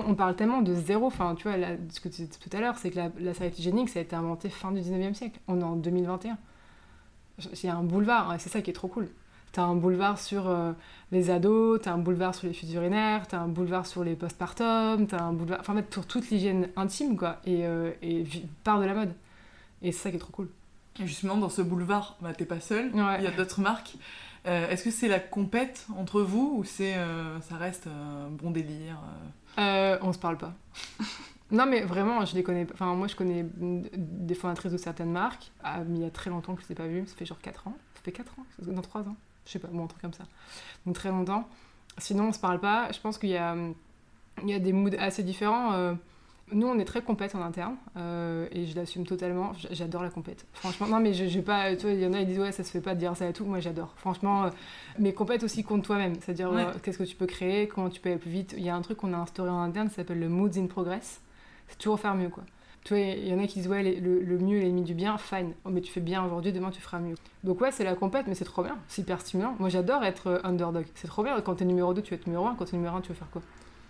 On 0.07 0.15
parle 0.15 0.35
tellement 0.35 0.61
de 0.61 0.73
zéro, 0.73 1.05
enfin, 1.05 1.35
tu 1.35 1.47
vois, 1.47 1.57
ce 1.89 1.99
que 1.99 2.09
tu 2.09 2.23
disais 2.23 2.27
tout 2.27 2.55
à 2.55 2.59
l'heure, 2.59 2.77
c'est 2.77 2.89
que 2.89 2.97
la, 2.97 3.11
la 3.19 3.33
serviette 3.33 3.57
hygiénique, 3.59 3.89
ça 3.89 3.99
a 3.99 4.01
été 4.01 4.15
inventé 4.15 4.49
fin 4.49 4.71
du 4.71 4.81
19e 4.81 5.13
siècle. 5.13 5.39
On 5.47 5.61
est 5.61 5.63
en 5.63 5.75
2021. 5.75 6.37
Il 7.39 7.65
y 7.65 7.69
a 7.69 7.75
un 7.75 7.83
boulevard, 7.83 8.33
et 8.33 8.39
c'est 8.39 8.49
ça 8.49 8.61
qui 8.61 8.71
est 8.71 8.73
trop 8.73 8.87
cool. 8.87 9.07
T'as 9.51 9.63
un 9.63 9.75
boulevard 9.75 10.19
sur 10.19 10.49
euh, 10.49 10.73
les 11.11 11.29
ados, 11.29 11.79
t'as 11.81 11.93
un 11.93 11.97
boulevard 11.97 12.35
sur 12.35 12.47
les 12.47 12.53
fuites 12.53 12.73
urinaires, 12.73 13.27
t'as 13.27 13.39
un 13.39 13.47
boulevard 13.47 13.85
sur 13.85 14.03
les 14.03 14.15
postpartum, 14.15 15.07
t'as 15.07 15.21
un 15.21 15.31
boulevard... 15.31 15.59
Enfin, 15.61 15.73
en 15.73 15.77
fait, 15.77 15.89
pour 15.89 16.05
toute 16.05 16.29
l'hygiène 16.29 16.69
intime, 16.75 17.15
quoi, 17.15 17.37
et, 17.45 17.65
euh, 17.65 17.91
et 18.01 18.25
part 18.63 18.81
de 18.81 18.85
la 18.85 18.93
mode. 18.93 19.13
Et 19.81 19.91
c'est 19.91 20.03
ça 20.03 20.09
qui 20.09 20.17
est 20.17 20.19
trop 20.19 20.31
cool. 20.31 20.49
Justement, 21.03 21.35
dans 21.35 21.49
ce 21.49 21.61
boulevard, 21.61 22.15
bah, 22.21 22.33
t'es 22.33 22.45
pas 22.45 22.59
seul. 22.59 22.93
Ouais. 22.93 23.17
Il 23.19 23.23
y 23.23 23.27
a 23.27 23.31
d'autres 23.31 23.59
marques. 23.61 23.95
Euh, 24.47 24.69
Est-ce 24.69 24.83
que 24.83 24.91
c'est 24.91 25.07
la 25.07 25.19
compète 25.19 25.87
entre 25.97 26.21
vous 26.21 26.55
ou 26.57 26.63
c'est 26.63 26.95
euh, 26.95 27.39
ça 27.41 27.55
reste 27.55 27.87
un 27.87 28.29
bon 28.29 28.51
délire 28.51 28.99
euh 29.57 29.61
Euh, 29.61 29.97
on 30.01 30.13
se 30.13 30.19
parle 30.19 30.37
pas. 30.37 30.53
non, 31.51 31.65
mais 31.65 31.81
vraiment, 31.81 32.23
je 32.25 32.35
les 32.35 32.43
connais. 32.43 32.65
pas. 32.65 32.73
Enfin, 32.75 32.93
moi, 32.93 33.07
je 33.07 33.15
connais 33.15 33.45
des 33.53 34.35
fondatrices 34.35 34.71
de 34.71 34.77
certaines 34.77 35.11
marques. 35.11 35.51
Ah, 35.63 35.79
mais 35.85 35.97
il 35.97 36.03
y 36.03 36.07
a 36.07 36.11
très 36.11 36.29
longtemps 36.29 36.55
que 36.55 36.61
je 36.61 36.67
les 36.67 36.73
ai 36.73 36.75
pas 36.75 36.87
vues. 36.87 37.03
Ça 37.07 37.15
fait 37.15 37.25
genre 37.25 37.41
4 37.41 37.67
ans. 37.67 37.77
Ça 37.95 38.01
fait 38.03 38.11
4 38.11 38.39
ans? 38.39 38.45
Dans 38.59 38.81
3 38.81 39.01
ans? 39.01 39.15
Je 39.45 39.51
sais 39.51 39.59
pas, 39.59 39.67
bon, 39.67 39.83
un 39.83 39.87
truc 39.87 40.01
comme 40.01 40.13
ça. 40.13 40.25
Donc, 40.85 40.95
très 40.95 41.09
longtemps. 41.09 41.47
Sinon, 41.97 42.25
on 42.27 42.33
se 42.33 42.39
parle 42.39 42.59
pas. 42.59 42.91
Je 42.91 42.99
pense 42.99 43.17
qu'il 43.17 43.29
y 43.29 43.37
a, 43.37 43.55
il 44.43 44.49
y 44.49 44.53
a 44.53 44.59
des 44.59 44.73
moods 44.73 44.95
assez 44.99 45.23
différents. 45.23 45.95
Nous, 46.51 46.67
on 46.67 46.77
est 46.77 46.85
très 46.85 47.01
compète 47.01 47.33
en 47.33 47.41
interne. 47.41 47.75
euh, 47.97 48.47
et 48.51 48.65
je 48.67 48.75
l'assume 48.75 49.05
totalement. 49.05 49.53
J'adore 49.71 50.03
la 50.03 50.09
compète. 50.11 50.45
Franchement, 50.53 50.85
non, 50.87 50.99
mais 50.99 51.13
je 51.13 51.25
j'ai 51.25 51.41
pas. 51.41 51.75
Tu 51.75 51.83
vois, 51.87 51.91
il 51.91 51.99
y 51.99 52.05
en 52.05 52.13
a, 52.13 52.19
ils 52.19 52.27
disent, 52.27 52.39
ouais, 52.39 52.51
ça 52.51 52.63
se 52.63 52.69
fait 52.71 52.81
pas 52.81 52.93
de 52.93 52.99
dire 52.99 53.15
ça 53.17 53.27
et 53.27 53.33
tout. 53.33 53.45
Moi, 53.45 53.59
j'adore. 53.59 53.93
Franchement, 53.97 54.45
euh, 54.45 54.49
mais 54.99 55.11
compète 55.13 55.43
aussi 55.43 55.63
contre 55.63 55.87
toi-même. 55.87 56.13
C'est-à-dire, 56.21 56.51
Ouais. 56.51 56.63
euh, 56.65 56.71
qu'est-ce 56.83 56.99
que 56.99 57.03
tu 57.03 57.15
peux 57.15 57.25
créer, 57.25 57.67
comment 57.67 57.89
tu 57.89 57.99
peux 57.99 58.09
aller 58.09 58.19
plus 58.19 58.29
vite. 58.29 58.53
Il 58.57 58.63
y 58.63 58.69
a 58.69 58.75
un 58.75 58.81
truc 58.81 58.97
qu'on 58.99 59.13
a 59.13 59.17
instauré 59.17 59.49
en 59.49 59.59
interne 59.61 59.89
qui 59.89 59.95
s'appelle 59.95 60.19
le 60.19 60.29
Moods 60.29 60.57
in 60.57 60.67
Progress. 60.67 61.19
C'est 61.67 61.79
toujours 61.79 61.99
faire 61.99 62.13
mieux, 62.13 62.29
quoi. 62.29 62.43
Tu 62.83 62.93
vois, 62.93 62.99
il 63.03 63.27
y 63.27 63.33
en 63.33 63.39
a 63.43 63.47
qui 63.47 63.57
disent, 63.57 63.67
ouais, 63.67 63.81
les- 63.81 63.99
le, 63.99 64.21
le 64.21 64.37
mieux 64.37 64.59
est 64.59 64.65
l'ennemi 64.65 64.83
du 64.83 64.93
bien, 64.93 65.17
fine. 65.17 65.53
Oh, 65.65 65.69
mais 65.71 65.81
tu 65.81 65.91
fais 65.91 65.99
bien 66.01 66.23
aujourd'hui, 66.23 66.53
demain 66.53 66.69
tu 66.69 66.79
feras 66.79 66.99
mieux. 66.99 67.15
Donc, 67.43 67.59
ouais, 67.61 67.71
c'est 67.71 67.83
la 67.83 67.95
compète, 67.95 68.27
mais 68.27 68.35
c'est 68.35 68.45
trop 68.45 68.61
bien. 68.61 68.77
C'est 68.87 69.01
hyper 69.01 69.19
stimulant. 69.19 69.55
Moi, 69.57 69.69
j'adore 69.69 70.03
être 70.03 70.39
underdog. 70.43 70.85
C'est 70.93 71.07
trop 71.07 71.23
bien. 71.23 71.41
Quand 71.41 71.55
t'es 71.55 71.65
numéro 71.65 71.95
2, 71.95 72.03
tu 72.03 72.11
veux 72.13 72.19
être 72.19 72.27
numéro 72.27 72.45
1. 72.45 72.53
Quand 72.53 72.65
t'es 72.65 72.77
numéro 72.77 72.95
1, 72.95 73.01
tu 73.01 73.09
veux 73.09 73.15
faire 73.15 73.31
quoi? 73.31 73.41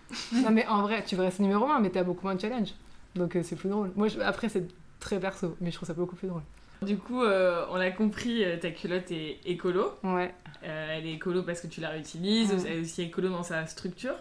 Non, 0.34 0.52
mais 0.52 0.65
en 0.68 0.82
vrai, 0.84 1.04
tu 1.06 1.15
veux 1.15 1.24
rester 1.24 1.44
numéro 1.44 1.65
1, 1.65 1.80
mais 1.80 1.89
t'as 1.89 2.04
beaucoup 2.04 2.24
moins 2.26 2.36
de 2.36 2.41
challenge. 2.41 2.70
Donc, 3.15 3.36
euh, 3.36 3.44
c'est 3.44 3.56
plus 3.56 3.70
drôle. 3.70 3.91
Moi, 3.96 4.08
je- 4.08 4.20
après, 4.20 4.50
c'est 4.50 4.68
très 5.00 5.20
perso, 5.20 5.56
mais 5.62 5.72
je 5.72 5.76
trouve 5.76 5.88
ça 5.88 5.94
beaucoup 5.94 6.15
plus 6.15 6.28
drôle. 6.28 6.41
Du 6.82 6.98
coup, 6.98 7.24
euh, 7.24 7.65
on 7.72 7.76
l'a 7.78 7.91
compris, 7.91 8.44
euh, 8.44 8.58
ta 8.58 8.70
culotte 8.72 9.10
est 9.12 9.39
écolo. 9.46 9.91
Ouais. 10.04 10.34
Euh, 10.63 10.98
elle 10.98 11.06
est 11.08 11.13
écolo 11.13 11.41
parce 11.44 11.62
que 11.62 11.68
tu 11.68 11.80
la 11.82 11.89
réutilises, 11.89 12.52
Mm. 12.54 12.65
elle 12.68 12.74
est 12.78 12.82
aussi 12.82 13.02
écolo 13.04 13.30
dans 13.30 13.44
sa 13.44 13.65
structure. 13.65 14.15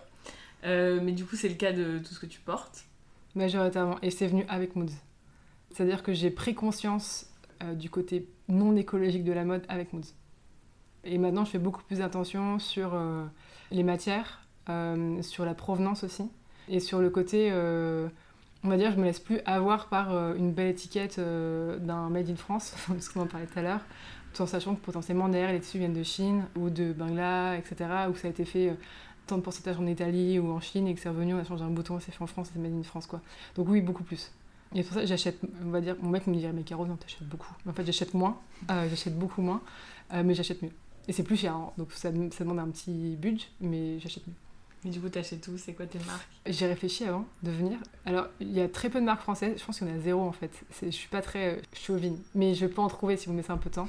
Mais 0.63 1.13
du 1.13 1.25
coup, 1.27 1.37
c'est 1.37 1.49
le 1.51 1.57
cas 1.57 1.73
de 1.73 1.99
tout 1.99 2.15
ce 2.15 2.19
que 2.21 2.25
tu 2.27 2.41
portes. 2.41 2.85
Majoritairement. 3.35 3.99
Et 4.01 4.11
c'est 4.11 4.27
venu 4.29 4.47
avec 4.49 4.77
Moods. 4.77 4.95
C'est-à-dire 5.73 6.03
que 6.03 6.15
j'ai 6.15 6.31
pris 6.31 6.55
conscience 6.55 7.27
du 7.75 7.91
côté 7.91 8.27
non 8.49 8.75
écologique 8.77 9.25
de 9.25 9.33
la 9.33 9.45
mode 9.45 9.65
avec 9.69 9.93
Moods. 9.93 10.15
Et 11.05 11.19
maintenant, 11.19 11.45
je 11.45 11.51
fais 11.51 11.59
beaucoup 11.59 11.83
plus 11.83 12.01
attention 12.01 12.59
sur 12.59 12.99
les 13.73 13.83
matières, 13.83 14.41
sur 15.23 15.45
la 15.45 15.55
provenance 15.55 16.05
aussi, 16.05 16.29
et 16.69 16.81
sur 16.81 17.01
le 17.01 17.11
côté, 17.11 17.51
euh, 17.53 18.09
on 18.65 18.69
va 18.69 18.77
dire, 18.79 18.93
je 18.93 18.97
me 18.97 19.05
laisse 19.05 19.21
plus 19.21 19.41
avoir 19.45 19.89
par 19.89 20.15
euh, 20.15 20.35
une 20.35 20.53
belle 20.53 20.69
étiquette 20.69 21.19
euh, 21.19 21.79
d'un 21.79 22.09
Made 22.09 22.31
in 22.31 22.37
France, 22.37 22.75
parce 22.89 23.09
qu'on 23.11 23.21
en 23.21 23.27
parlait 23.27 23.47
tout 23.47 23.59
à 23.59 23.63
l'heure, 23.63 23.81
tout 24.33 24.43
en 24.43 24.47
sachant 24.47 24.75
que 24.75 24.81
potentiellement 24.81 25.29
derrière 25.29 25.53
les 25.53 25.61
tissus 25.61 25.79
viennent 25.79 25.93
de 25.93 26.03
Chine 26.03 26.45
ou 26.57 26.71
de 26.71 26.93
Bangla, 26.93 27.59
etc., 27.59 27.77
ou 28.09 28.13
que 28.13 28.19
ça 28.19 28.29
a 28.29 28.31
été 28.31 28.47
fait 28.47 28.71
euh, 28.71 28.75
tant 29.27 29.37
de 29.37 29.43
pourcentage 29.43 29.79
en 29.79 29.87
Italie 29.87 30.39
ou 30.39 30.51
en 30.51 30.61
Chine 30.61 30.87
et 30.89 30.95
que 30.95 31.01
c'est 31.01 31.11
revenu, 31.11 31.35
on 31.35 31.39
a 31.39 31.45
changé 31.45 31.63
un 31.63 31.71
bouton, 31.71 32.01
c'est 32.01 32.13
fait 32.13 32.23
en 32.23 32.27
France, 32.27 32.51
c'est 32.53 32.59
Made 32.59 32.73
in 32.73 32.83
France, 32.83 33.07
quoi. 33.07 33.21
Donc 33.57 33.69
oui, 33.69 33.83
beaucoup 33.83 34.05
plus. 34.05 34.33
Et 34.75 34.83
pour 34.83 34.95
ça, 34.95 35.05
j'achète, 35.05 35.39
on 35.65 35.71
va 35.71 35.81
dire, 35.81 35.97
mon 36.01 36.09
mec 36.09 36.27
me 36.27 36.35
dirait, 36.35 36.53
mais 36.53 36.63
Caro, 36.63 36.87
non, 36.87 36.97
t'achètes 36.97 37.29
beaucoup. 37.29 37.53
Mais 37.65 37.71
en 37.71 37.75
fait, 37.75 37.85
j'achète 37.85 38.15
moins, 38.15 38.41
euh, 38.71 38.89
j'achète 38.89 39.17
beaucoup 39.17 39.43
moins, 39.43 39.61
euh, 40.15 40.23
mais 40.25 40.35
j'achète 40.35 40.63
mieux. 40.63 40.73
Et 41.07 41.13
c'est 41.13 41.23
plus 41.23 41.37
cher, 41.37 41.55
hein. 41.55 41.71
donc 41.77 41.93
ça, 41.93 42.11
ça 42.31 42.45
demande 42.45 42.59
un 42.59 42.69
petit 42.69 43.15
budget, 43.17 43.47
mais 43.61 44.01
j'achète 44.01 44.27
mieux. 44.27 44.35
Mais 44.85 44.91
du 44.91 45.01
coup, 45.01 45.09
t'achètes 45.09 45.41
tout, 45.41 45.57
c'est 45.57 45.73
quoi 45.73 45.87
tes 45.87 45.99
marques? 46.01 46.29
J'ai 46.47 46.67
réfléchi 46.67 47.05
avant 47.05 47.25
de 47.43 47.51
venir. 47.51 47.79
Alors, 48.05 48.27
il 48.41 48.53
y 48.53 48.61
a 48.61 48.69
très 48.69 48.91
peu 48.91 49.01
de 49.01 49.05
marques 49.05 49.23
françaises. 49.23 49.55
Je 49.59 49.65
pense 49.65 49.79
qu'il 49.79 49.89
y 49.89 49.91
en 49.91 49.95
a 49.95 49.99
zéro 49.99 50.21
en 50.21 50.33
fait. 50.33 50.51
Je 50.83 50.91
suis 50.91 51.09
pas 51.09 51.23
très 51.23 51.55
euh, 51.55 51.61
chauvine, 51.73 52.19
mais 52.35 52.55
je 52.55 52.67
peux 52.67 52.83
en 52.83 52.89
trouver 52.89 53.17
si 53.17 53.27
vous 53.27 53.33
me 53.33 53.39
laissez 53.39 53.51
un 53.51 53.57
peu 53.57 53.71
de 53.71 53.77
temps. 53.77 53.89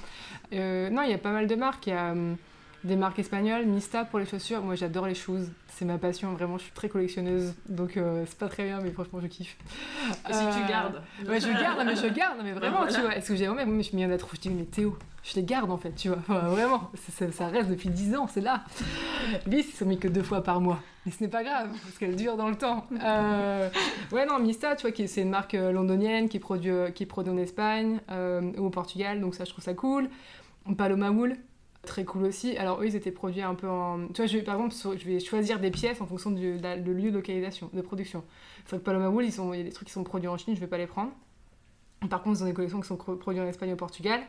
Euh, 0.54 0.90
non, 0.90 1.02
il 1.02 1.12
y 1.12 1.14
a 1.14 1.18
pas 1.18 1.32
mal 1.32 1.48
de 1.48 1.56
marques. 1.56 1.88
Il 1.88 1.90
y 1.90 1.94
a 1.94 2.12
hum, 2.12 2.38
des 2.86 2.96
marques 2.96 3.20
espagnoles, 3.20 3.66
Mista 3.66 4.06
pour 4.06 4.20
les 4.20 4.26
chaussures. 4.26 4.62
Moi, 4.62 4.76
j'adore 4.76 5.08
les 5.08 5.16
shoes. 5.16 5.48
C'est 5.68 5.84
ma 5.86 5.98
passion. 5.98 6.32
Vraiment, 6.34 6.58
je 6.58 6.64
suis 6.64 6.72
très 6.72 6.88
collectionneuse. 6.88 7.54
Donc, 7.68 7.98
euh, 7.98 8.24
c'est 8.28 8.38
pas 8.38 8.48
très 8.48 8.64
bien, 8.64 8.80
mais 8.82 8.92
franchement, 8.92 9.20
je 9.22 9.28
kiffe. 9.28 9.58
Si 10.12 10.32
tu 10.32 10.34
Euh, 10.34 10.68
gardes. 10.70 11.02
Ouais, 11.28 11.40
je 11.42 11.48
garde, 11.50 11.82
mais 11.86 11.96
je 11.96 12.08
garde, 12.14 12.38
mais 12.44 12.52
vraiment, 12.54 12.78
Voilà. 12.78 12.94
tu 12.94 13.02
vois. 13.02 13.16
Est-ce 13.16 13.30
que 13.30 13.36
j'ai 13.36 13.48
même, 13.50 13.84
je 13.84 13.96
m'y 13.96 14.06
en 14.06 14.12
a 14.12 14.18
trop, 14.18 14.30
je 14.36 14.40
dis, 14.40 14.50
mais 14.50 14.64
Théo, 14.64 14.98
je 15.24 15.36
les 15.36 15.44
garde 15.44 15.70
en 15.72 15.78
fait, 15.78 15.92
tu 15.94 16.08
vois. 16.08 16.18
Enfin, 16.20 16.40
vraiment, 16.48 16.92
ça, 17.34 17.48
reste 17.48 17.70
depuis 17.70 17.90
10 17.90 18.16
ans, 18.16 18.28
c'est 18.28 18.40
là. 18.42 18.64
Lui, 19.48 19.60
ils 19.60 19.64
sont 19.64 19.86
mis 19.86 19.98
que 20.00 20.08
deux 20.08 20.24
fois 20.24 20.42
par 20.44 20.62
mois. 20.62 20.80
Mais 21.06 21.12
ce 21.12 21.22
n'est 21.24 21.30
pas 21.30 21.44
grave, 21.44 21.70
parce 21.84 21.98
qu'elle 21.98 22.16
dure 22.16 22.38
dans 22.38 22.50
le 22.50 22.56
temps. 22.56 22.86
Euh, 23.04 23.70
ouais, 24.12 24.26
non, 24.26 24.40
Mista, 24.40 24.76
tu 24.76 24.88
vois, 24.88 25.08
c'est 25.08 25.22
une 25.22 25.30
marque 25.30 25.54
londonienne 25.54 26.30
qui 26.30 26.40
produit, 26.40 26.70
euh, 26.72 26.90
qui 26.92 27.06
produit 27.06 27.32
en 27.34 27.38
Espagne 27.38 28.00
euh, 28.12 28.42
ou 28.58 28.68
au 28.68 28.70
Portugal, 28.70 29.20
donc 29.20 29.36
ça, 29.36 29.44
je 29.46 29.50
trouve 29.52 29.64
ça 29.64 29.74
cool. 29.74 30.10
Paloma 30.78 31.12
Wool, 31.12 31.36
très 31.86 32.04
cool 32.04 32.24
aussi. 32.26 32.58
Alors, 32.58 32.82
eux, 32.82 32.88
ils 32.88 32.96
étaient 32.96 33.12
produits 33.12 33.42
un 33.42 33.56
peu 33.56 33.70
en. 33.70 34.08
Tu 34.08 34.22
vois, 34.22 34.26
je 34.26 34.38
par 34.40 34.56
exemple, 34.56 34.76
je 35.00 35.06
vais 35.06 35.20
choisir 35.20 35.60
des 35.60 35.72
pièces 35.72 36.02
en 36.02 36.06
fonction 36.06 36.32
du 36.32 36.54
lieu 36.56 36.60
de 36.60 37.10
localisation, 37.16 37.70
de 37.72 37.82
production. 37.82 38.24
C'est 38.66 38.72
vrai 38.72 38.80
que 38.80 38.84
Paloma 38.84 39.10
Wool, 39.10 39.26
ils 39.26 39.32
sont- 39.32 39.54
il 39.54 39.58
y 39.60 39.62
a 39.62 39.64
des 39.64 39.72
trucs 39.72 39.88
qui 39.88 39.94
sont 39.94 40.04
produits 40.04 40.28
en 40.28 40.38
Chine, 40.38 40.56
je 40.56 40.60
vais 40.60 40.68
pas 40.68 40.78
les 40.78 40.88
prendre. 40.88 41.12
Par 42.10 42.22
contre, 42.22 42.40
ils 42.40 42.44
ont 42.44 42.48
des 42.48 42.54
collections 42.54 42.82
qui 42.82 42.88
sont 42.88 42.98
produites 42.98 43.42
en 43.42 43.48
Espagne 43.48 43.70
et 43.70 43.74
au 43.74 43.78
Portugal. 43.78 44.22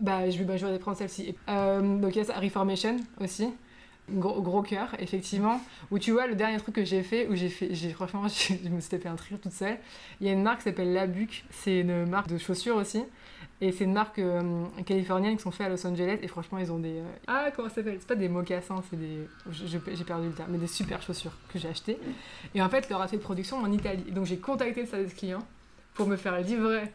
Bah, 0.00 0.28
je 0.30 0.38
vais, 0.38 0.44
bah, 0.44 0.56
je 0.56 0.66
vais 0.66 0.72
les 0.72 0.78
prendre 0.78 0.96
celle-ci. 0.96 1.34
Euh, 1.48 1.98
donc, 1.98 2.16
il 2.16 2.22
y 2.24 2.30
a 2.30 2.40
Reformation 2.40 2.96
aussi. 3.20 3.48
Gros, 4.10 4.62
cœur, 4.62 4.88
effectivement. 4.98 5.60
Où 5.90 5.98
tu 5.98 6.10
vois, 6.12 6.26
le 6.26 6.34
dernier 6.34 6.58
truc 6.58 6.74
que 6.74 6.84
j'ai 6.84 7.02
fait, 7.02 7.26
où 7.28 7.34
j'ai 7.34 7.48
fait, 7.48 7.74
j'ai, 7.74 7.90
franchement, 7.90 8.26
je 8.28 8.68
me 8.68 8.80
suis 8.80 8.98
fait 8.98 9.06
un 9.08 9.14
rire 9.16 9.38
toute 9.40 9.52
seule. 9.52 9.78
Il 10.20 10.26
y 10.26 10.30
a 10.30 10.32
une 10.32 10.42
marque 10.42 10.58
qui 10.58 10.64
s'appelle 10.64 10.92
Labuc. 10.92 11.44
C'est 11.50 11.80
une 11.80 12.04
marque 12.06 12.28
de 12.28 12.36
chaussures 12.36 12.76
aussi. 12.76 13.02
Et 13.60 13.70
c'est 13.72 13.84
une 13.84 13.92
marque 13.92 14.18
euh, 14.18 14.64
californienne 14.84 15.36
qui 15.36 15.42
sont 15.42 15.50
faits 15.52 15.66
à 15.66 15.70
Los 15.70 15.86
Angeles. 15.86 16.18
Et 16.22 16.28
franchement, 16.28 16.58
ils 16.58 16.70
ont 16.72 16.78
des. 16.78 16.98
euh, 16.98 17.04
Ah, 17.26 17.50
comment 17.54 17.68
ça 17.68 17.76
s'appelle? 17.76 17.96
C'est 18.00 18.08
pas 18.08 18.14
des 18.16 18.28
mocassins, 18.28 18.82
c'est 18.90 18.96
des. 18.98 19.28
J'ai 19.50 19.78
perdu 20.04 20.26
le 20.28 20.32
terme, 20.34 20.50
mais 20.52 20.58
des 20.58 20.66
super 20.66 21.00
chaussures 21.02 21.32
que 21.52 21.58
j'ai 21.58 21.68
achetées. 21.68 21.98
Et 22.54 22.60
en 22.60 22.68
fait, 22.68 22.88
leur 22.90 23.00
atelier 23.00 23.18
de 23.18 23.22
production 23.22 23.58
en 23.58 23.70
Italie. 23.72 24.10
Donc, 24.10 24.26
j'ai 24.26 24.38
contacté 24.38 24.82
le 24.82 24.86
service 24.88 25.14
client 25.14 25.46
pour 25.94 26.06
me 26.08 26.16
faire 26.16 26.38
livrer 26.40 26.92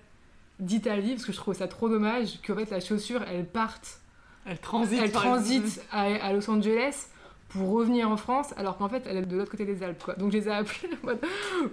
d'Italie 0.60 1.14
parce 1.14 1.26
que 1.26 1.32
je 1.32 1.38
trouve 1.38 1.54
ça 1.56 1.70
trop 1.70 1.88
dommage 1.88 2.40
qu'en 2.46 2.54
fait 2.56 2.70
la 2.70 2.82
chaussure 2.82 3.22
elle 3.24 3.46
parte, 3.46 4.02
Elle 4.46 4.60
transite. 4.60 5.00
elle 5.02 5.12
transite 5.14 5.82
à, 5.90 6.02
à 6.02 6.34
Los 6.34 6.50
Angeles 6.52 7.08
pour 7.50 7.70
revenir 7.72 8.10
en 8.10 8.18
France 8.18 8.54
alors 8.58 8.78
qu'en 8.78 8.90
fait 8.90 9.04
elle 9.08 9.18
est 9.18 9.22
de 9.26 9.36
l'autre 9.38 9.52
côté 9.52 9.66
des 9.66 9.82
Alpes 9.84 10.04
quoi. 10.04 10.14
Donc 10.16 10.32
je 10.32 10.38
les 10.38 10.48
ai 10.48 10.52
appelés 10.52 10.90
en 11.04 11.06
mode 11.08 11.20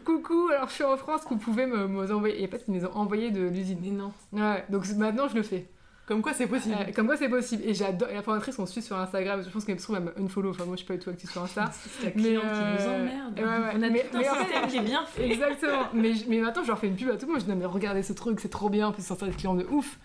coucou 0.05 0.49
alors 0.55 0.69
je 0.69 0.75
suis 0.75 0.85
en 0.85 0.97
France 0.97 1.23
vous 1.29 1.37
pouvez 1.37 1.67
me, 1.67 1.87
me 1.87 2.13
envoyer 2.15 2.43
et 2.43 2.47
en 2.47 2.51
fait 2.51 2.65
ils 2.67 2.75
me 2.75 2.79
les 2.81 2.85
ont 2.87 2.97
envoyés 2.97 3.31
de 3.31 3.43
l'usine. 3.43 3.79
Mais 3.83 3.91
non. 3.91 4.13
Ouais, 4.33 4.65
donc 4.71 4.87
maintenant 4.97 5.29
je 5.29 5.35
le 5.37 5.43
fais. 5.43 5.67
Comme 6.07 6.23
quoi, 6.23 6.33
c'est 6.35 6.47
possible. 6.47 6.77
Euh, 6.79 6.93
comme 6.95 7.07
quoi 7.09 7.17
c'est 7.17 7.29
possible 7.29 7.65
et 7.67 7.75
j'adore 7.75 8.09
et 8.09 8.15
la 8.15 8.23
formatrice 8.23 8.57
on 8.61 8.67
suit 8.67 8.81
sur 8.81 8.97
Instagram 8.97 9.43
je 9.45 9.51
pense 9.51 9.65
qu'elle 9.65 9.75
me 9.75 9.81
trouve 9.81 9.97
elle 9.97 10.05
me 10.05 10.19
unfollow 10.21 10.51
enfin 10.51 10.65
moi 10.65 10.75
je 10.77 10.79
suis 10.79 10.87
pas 10.87 10.95
du 10.95 11.01
tout 11.01 11.11
active 11.11 11.29
sur 11.29 11.43
Insta. 11.43 11.69
C'est 12.01 12.05
la 12.05 12.13
Mais, 12.15 12.23
cliente 12.23 12.43
qui 12.43 12.49
euh, 12.49 12.77
nous 12.79 12.87
emmerde. 12.87 13.35
ouais, 13.39 13.43
ouais. 13.45 13.73
On 13.75 13.83
a 13.83 13.91
Mais- 13.91 14.07
tout 14.11 14.17
un 14.17 14.21
en 14.21 14.45
fait- 14.45 14.69
qui 14.69 14.77
est 14.77 14.83
bien 14.83 15.05
fait. 15.05 15.27
Exactement. 15.29 15.83
mais, 15.93 16.13
mais 16.29 16.39
maintenant, 16.41 16.63
je 16.63 16.69
leur 16.69 16.79
fais 16.79 16.87
une 16.87 16.95
pub 16.95 17.11
à 17.11 17.17
tout 17.17 17.27
le 17.27 17.33
monde. 17.33 17.41
Je 17.41 17.47
dis, 17.47 17.51
non, 17.51 17.57
mais 17.57 17.67
regardez 17.67 18.05
ce 18.05 18.13
truc, 18.13 18.39
c'est 18.39 18.49
trop 18.49 18.71
bien. 18.71 18.87
En 18.87 18.93
plus, 18.93 19.03
c'est 19.03 19.21
un 19.21 19.31
client 19.31 19.55
de 19.57 19.65
ouf. 19.65 19.99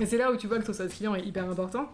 Et 0.00 0.06
c'est 0.06 0.16
là 0.16 0.32
où 0.32 0.36
tu 0.36 0.46
vois 0.46 0.58
que 0.60 0.64
ton 0.64 0.72
service 0.72 0.96
client 0.96 1.14
est 1.14 1.22
hyper 1.26 1.44
important. 1.48 1.92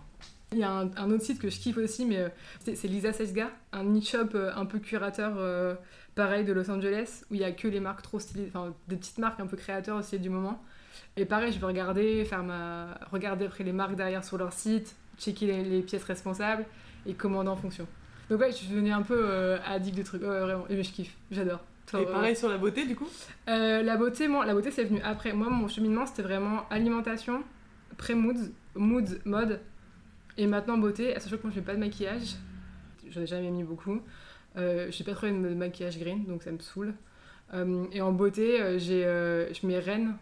Il 0.53 0.59
y 0.59 0.65
a 0.65 0.71
un, 0.71 0.91
un 0.97 1.11
autre 1.13 1.23
site 1.23 1.41
que 1.41 1.49
je 1.49 1.61
kiffe 1.61 1.77
aussi, 1.77 2.05
mais 2.05 2.19
euh, 2.19 2.29
c'est 2.59 2.89
Lisa 2.89 3.13
Sesga, 3.13 3.51
un 3.73 3.85
niche 3.85 4.11
shop 4.11 4.35
euh, 4.35 4.51
un 4.57 4.67
peu 4.67 4.81
curateur 4.81 5.35
euh, 5.37 5.77
pareil 6.17 6.45
de 6.45 6.53
Los 6.53 6.69
Angeles, 6.71 7.23
où 7.31 7.35
il 7.35 7.41
y 7.41 7.45
a 7.45 7.53
que 7.53 7.69
les 7.69 7.79
marques 7.79 8.03
trop 8.03 8.19
stylées, 8.19 8.49
enfin 8.49 8.75
des 8.89 8.97
petites 8.97 9.19
marques 9.19 9.39
un 9.39 9.47
peu 9.47 9.57
créateurs 9.57 9.97
aussi 9.97 10.19
du 10.19 10.29
moment. 10.29 10.61
Et 11.17 11.25
pareil, 11.25 11.53
je 11.53 11.61
vais 11.61 11.67
regarder, 11.67 12.25
faire 12.25 12.43
ma... 12.43 12.99
regarder 13.13 13.47
après 13.47 13.63
les 13.63 13.73
marques 13.73 13.95
derrière 13.95 14.25
sur 14.25 14.39
leur 14.39 14.53
site, 14.53 14.97
checker 15.19 15.47
les, 15.47 15.63
les 15.63 15.83
pièces 15.83 16.05
responsables 16.05 16.65
et 17.07 17.15
commander 17.15 17.51
en 17.51 17.57
fonction. 17.57 17.87
Donc 18.29 18.41
ouais, 18.41 18.51
je 18.51 18.57
suis 18.57 18.69
devenue 18.69 18.93
un 18.93 19.03
peu 19.03 19.21
euh, 19.21 19.59
addict 19.67 19.97
de 19.97 20.03
trucs. 20.03 20.23
Ouais, 20.23 20.41
vraiment. 20.41 20.67
Et 20.69 20.75
mais 20.75 20.83
je 20.83 20.93
kiffe, 20.93 21.17
j'adore. 21.31 21.61
Et 21.99 22.05
pareil 22.07 22.37
sur 22.37 22.49
la 22.49 22.59
beauté, 22.59 22.87
du 22.87 22.95
coup? 22.95 23.09
Euh, 23.49 23.83
la 23.83 23.97
beauté, 23.97 24.29
moi, 24.29 24.47
la 24.47 24.55
beauté 24.55 24.71
c'est 24.71 24.85
venu 24.85 25.01
après. 25.03 25.33
Moi, 25.33 25.49
mon 25.49 25.67
cheminement 25.69 26.07
c'était 26.07 26.23
vraiment 26.23 26.69
alimentation, 26.71 27.43
pré-moods, 27.97 28.51
moods, 28.77 29.19
mode, 29.25 29.61
et 30.41 30.47
maintenant 30.47 30.79
beauté. 30.79 31.15
Sachant 31.19 31.37
que 31.37 31.43
moi 31.43 31.51
je 31.51 31.61
fais 31.61 31.65
pas 31.65 31.75
de 31.75 31.81
maquillage, 31.81 32.37
j'en 33.11 33.21
ai 33.21 33.27
jamais 33.27 33.51
mis 33.51 33.65
beaucoup. 33.65 34.01
Euh, 34.57 34.89
j'ai 34.91 35.05
pas 35.05 35.13
trouvé 35.13 35.33
de 35.33 35.55
maquillage 35.55 35.99
green, 35.99 36.25
donc 36.25 36.43
ça 36.43 36.51
me 36.51 36.59
saoule. 36.59 36.95
Euh, 37.53 37.85
et 37.93 38.01
en 38.01 38.13
beauté, 38.13 38.61
euh, 38.61 38.79
j'ai, 38.79 39.05
euh, 39.05 39.53
je 39.53 39.67
mets 39.67 39.79
Rennes, 39.79 40.15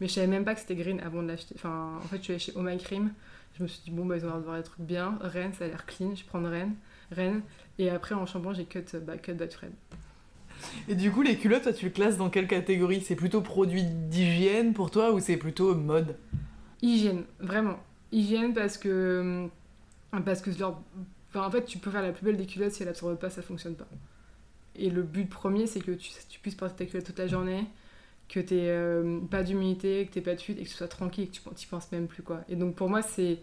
mais 0.00 0.08
je 0.08 0.14
savais 0.14 0.26
même 0.26 0.44
pas 0.44 0.54
que 0.54 0.60
c'était 0.60 0.74
green 0.74 1.00
avant 1.00 1.22
de 1.22 1.28
l'acheter. 1.28 1.54
Enfin, 1.56 1.98
en 1.98 2.06
fait, 2.06 2.16
je 2.18 2.22
suis 2.22 2.32
allée 2.32 2.40
chez 2.40 2.52
Oh 2.56 2.62
My 2.62 2.78
Cream. 2.78 3.12
Je 3.56 3.62
me 3.62 3.68
suis 3.68 3.82
dit, 3.84 3.90
bon, 3.90 4.06
bah, 4.06 4.16
ils 4.16 4.24
ont 4.24 4.28
l'air 4.28 4.36
d'avoir 4.36 4.56
des 4.56 4.62
trucs 4.62 4.80
bien. 4.80 5.18
Rennes, 5.20 5.52
ça 5.52 5.64
a 5.64 5.68
l'air 5.68 5.84
clean, 5.86 6.14
je 6.14 6.24
prends 6.24 6.42
Rennes. 6.42 6.74
Rennes. 7.10 7.42
Et 7.78 7.90
après, 7.90 8.14
en 8.14 8.24
shampoing, 8.24 8.54
j'ai 8.54 8.64
cut, 8.64 8.84
bah, 9.04 9.18
cut 9.18 9.36
Fred. 9.50 9.72
Et 10.88 10.94
du 10.94 11.10
coup, 11.10 11.22
les 11.22 11.36
culottes, 11.36 11.62
toi, 11.62 11.72
tu 11.72 11.86
le 11.86 11.90
classes 11.90 12.16
dans 12.16 12.30
quelle 12.30 12.46
catégorie? 12.46 13.00
C'est 13.00 13.16
plutôt 13.16 13.40
produit 13.40 13.84
d'hygiène 13.84 14.72
pour 14.72 14.90
toi 14.90 15.12
ou 15.12 15.20
c'est 15.20 15.36
plutôt 15.36 15.74
mode? 15.74 16.16
Hygiène, 16.80 17.24
vraiment. 17.40 17.78
Hygiène 18.12 18.54
parce 18.54 18.78
que. 18.78 19.48
Parce 20.24 20.40
que 20.40 20.50
leur. 20.58 20.80
En 21.34 21.50
fait, 21.50 21.64
tu 21.64 21.78
peux 21.78 21.90
faire 21.90 22.02
la 22.02 22.12
plus 22.12 22.24
belle 22.24 22.36
des 22.36 22.46
culottes 22.46 22.72
si 22.72 22.82
elle 22.82 22.88
absorbe 22.88 23.16
pas, 23.18 23.30
ça 23.30 23.42
fonctionne 23.42 23.74
pas. 23.74 23.88
Et 24.76 24.90
le 24.90 25.02
but 25.02 25.28
premier, 25.28 25.66
c'est 25.66 25.80
que 25.80 25.92
tu, 25.92 26.10
tu 26.28 26.40
puisses 26.40 26.54
porter 26.54 26.84
ta 26.84 26.90
culotte 26.90 27.06
toute 27.06 27.18
la 27.18 27.26
journée, 27.26 27.66
que 28.28 28.40
tu 28.40 29.28
pas 29.28 29.42
d'humidité, 29.42 30.06
que 30.06 30.12
tu 30.12 30.22
pas 30.22 30.34
de 30.34 30.40
fuite 30.40 30.58
et 30.58 30.64
que 30.64 30.68
tu 30.68 30.74
sois 30.74 30.88
tranquille 30.88 31.28
que 31.28 31.34
tu 31.34 31.42
n'y 31.48 31.66
penses 31.66 31.92
même 31.92 32.06
plus. 32.06 32.22
quoi. 32.22 32.40
Et 32.48 32.56
donc 32.56 32.74
pour 32.74 32.88
moi, 32.88 33.02
c'est. 33.02 33.38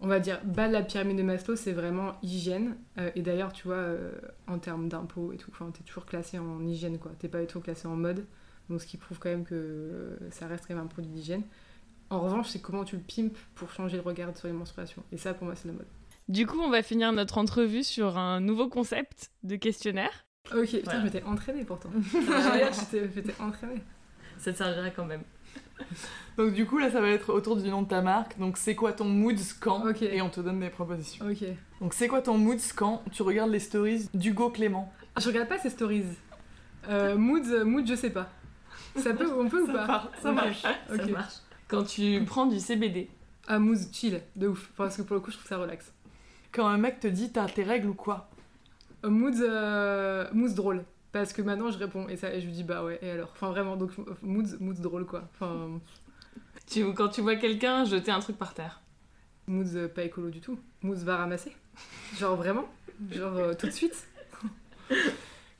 On 0.00 0.06
va 0.06 0.20
dire, 0.20 0.40
bas 0.44 0.68
de 0.68 0.72
la 0.72 0.82
pyramide 0.82 1.18
de 1.18 1.24
Maslow, 1.24 1.56
c'est 1.56 1.72
vraiment 1.72 2.12
hygiène. 2.22 2.76
Euh, 2.98 3.10
et 3.16 3.22
d'ailleurs, 3.22 3.52
tu 3.52 3.66
vois, 3.66 3.78
euh, 3.78 4.12
en 4.46 4.58
termes 4.60 4.88
d'impôts 4.88 5.32
et 5.32 5.36
tout, 5.36 5.50
enfin, 5.50 5.72
t'es 5.72 5.82
toujours 5.82 6.06
classé 6.06 6.38
en 6.38 6.64
hygiène, 6.64 6.98
quoi. 6.98 7.10
T'es 7.18 7.26
pas 7.26 7.40
du 7.40 7.48
tout 7.48 7.60
classé 7.60 7.88
en 7.88 7.96
mode. 7.96 8.24
Donc 8.70 8.80
ce 8.80 8.86
qui 8.86 8.96
prouve 8.96 9.18
quand 9.18 9.28
même 9.28 9.44
que 9.44 9.54
euh, 9.54 10.16
ça 10.30 10.46
reste 10.46 10.66
quand 10.68 10.74
même 10.74 10.84
un 10.84 10.88
produit 10.88 11.10
d'hygiène. 11.10 11.42
En 12.10 12.20
revanche, 12.20 12.48
c'est 12.50 12.60
comment 12.60 12.84
tu 12.84 12.96
le 12.96 13.02
pimpes 13.02 13.36
pour 13.56 13.70
changer 13.70 13.96
le 13.96 14.02
regard 14.02 14.36
sur 14.36 14.46
les 14.46 14.54
menstruations. 14.54 15.02
Et 15.10 15.18
ça, 15.18 15.34
pour 15.34 15.46
moi, 15.46 15.56
c'est 15.56 15.66
la 15.68 15.74
mode. 15.74 15.86
Du 16.28 16.46
coup, 16.46 16.60
on 16.60 16.68
va 16.70 16.82
finir 16.82 17.12
notre 17.12 17.38
entrevue 17.38 17.82
sur 17.84 18.18
un 18.18 18.40
nouveau 18.40 18.68
concept 18.68 19.30
de 19.44 19.56
questionnaire. 19.56 20.26
Ok, 20.54 20.66
putain, 20.66 20.80
Voilà. 20.84 21.00
je 21.00 21.04
m'étais 21.04 21.22
entraînée 21.24 21.64
pourtant. 21.64 21.90
Je 22.12 22.80
j'étais 22.80 23.10
j'étais 23.14 23.34
entraînée. 23.40 23.82
Ça 24.38 24.52
te 24.52 24.58
servira 24.58 24.90
quand 24.90 25.04
même. 25.04 25.22
Donc 26.36 26.52
du 26.54 26.66
coup, 26.66 26.78
là, 26.78 26.90
ça 26.90 27.00
va 27.00 27.08
être 27.08 27.32
autour 27.32 27.56
du 27.56 27.68
nom 27.68 27.82
de 27.82 27.88
ta 27.88 28.02
marque. 28.02 28.38
Donc 28.38 28.56
c'est 28.56 28.74
quoi 28.74 28.92
ton 28.92 29.04
moods 29.06 29.34
quand. 29.60 29.84
Et 30.02 30.20
on 30.22 30.28
te 30.30 30.40
donne 30.40 30.60
des 30.60 30.70
propositions. 30.70 31.26
Ok. 31.26 31.44
Donc 31.80 31.94
c'est 31.94 32.08
quoi 32.08 32.20
ton 32.22 32.36
moods 32.38 32.56
quand 32.76 33.02
tu 33.12 33.22
regardes 33.22 33.50
les 33.50 33.58
stories 33.60 34.08
d'Hugo 34.14 34.50
Clément 34.50 34.92
Je 35.18 35.26
regarde 35.28 35.48
pas 35.48 35.58
ces 35.58 35.70
stories. 35.70 36.04
Euh, 36.88 37.16
mood, 37.16 37.44
mood, 37.64 37.86
je 37.86 37.94
sais 37.94 38.10
pas. 38.10 38.28
Ça 38.96 39.12
peut, 39.12 39.30
on 39.38 39.48
peut 39.48 39.62
ou 39.62 39.66
pas 39.72 39.86
part, 39.86 40.10
ça 40.22 40.32
marche. 40.32 40.62
Ça 40.62 41.06
marche. 41.06 41.34
Quand 41.68 41.84
tu 41.84 42.22
prends 42.26 42.46
du 42.46 42.58
CBD, 42.60 43.10
Ah, 43.46 43.58
mood, 43.58 43.78
chill, 43.92 44.22
de 44.36 44.48
ouf. 44.48 44.70
Parce 44.76 44.96
que 44.96 45.02
pour 45.02 45.14
le 45.14 45.20
coup, 45.20 45.30
je 45.30 45.36
trouve 45.36 45.48
ça 45.48 45.58
relax. 45.58 45.92
Quand 46.52 46.66
un 46.66 46.78
mec 46.78 47.00
te 47.00 47.06
dit 47.06 47.30
t'as 47.32 47.46
tes 47.46 47.62
règles 47.62 47.88
ou 47.88 47.94
quoi 47.94 48.28
Euh, 49.04 49.10
mood, 49.10 49.34
euh, 49.36 50.26
mood 50.32 50.52
drôle. 50.54 50.84
Parce 51.12 51.32
que 51.32 51.40
maintenant, 51.42 51.70
je 51.70 51.78
réponds 51.78 52.08
et, 52.08 52.16
ça, 52.16 52.34
et 52.34 52.40
je 52.40 52.46
lui 52.46 52.52
dis 52.52 52.64
bah 52.64 52.84
ouais, 52.84 52.98
et 53.02 53.10
alors 53.10 53.30
Enfin, 53.32 53.50
vraiment, 53.50 53.76
donc 53.76 53.92
mood, 54.22 54.46
mood 54.60 54.78
drôle 54.80 55.06
quoi. 55.06 55.22
Enfin, 55.34 55.80
tu, 56.66 56.92
quand 56.94 57.08
tu 57.08 57.20
vois 57.22 57.36
quelqu'un 57.36 57.84
jeter 57.84 58.10
un 58.10 58.20
truc 58.20 58.36
par 58.36 58.54
terre. 58.54 58.80
mood 59.46 59.66
euh, 59.74 59.88
pas 59.88 60.02
écolo 60.04 60.30
du 60.30 60.40
tout. 60.40 60.58
Mood 60.82 60.98
va 60.98 61.16
ramasser. 61.16 61.54
Genre 62.18 62.36
vraiment. 62.36 62.66
Genre 63.10 63.36
euh, 63.36 63.54
tout 63.54 63.66
de 63.66 63.72
suite. 63.72 64.06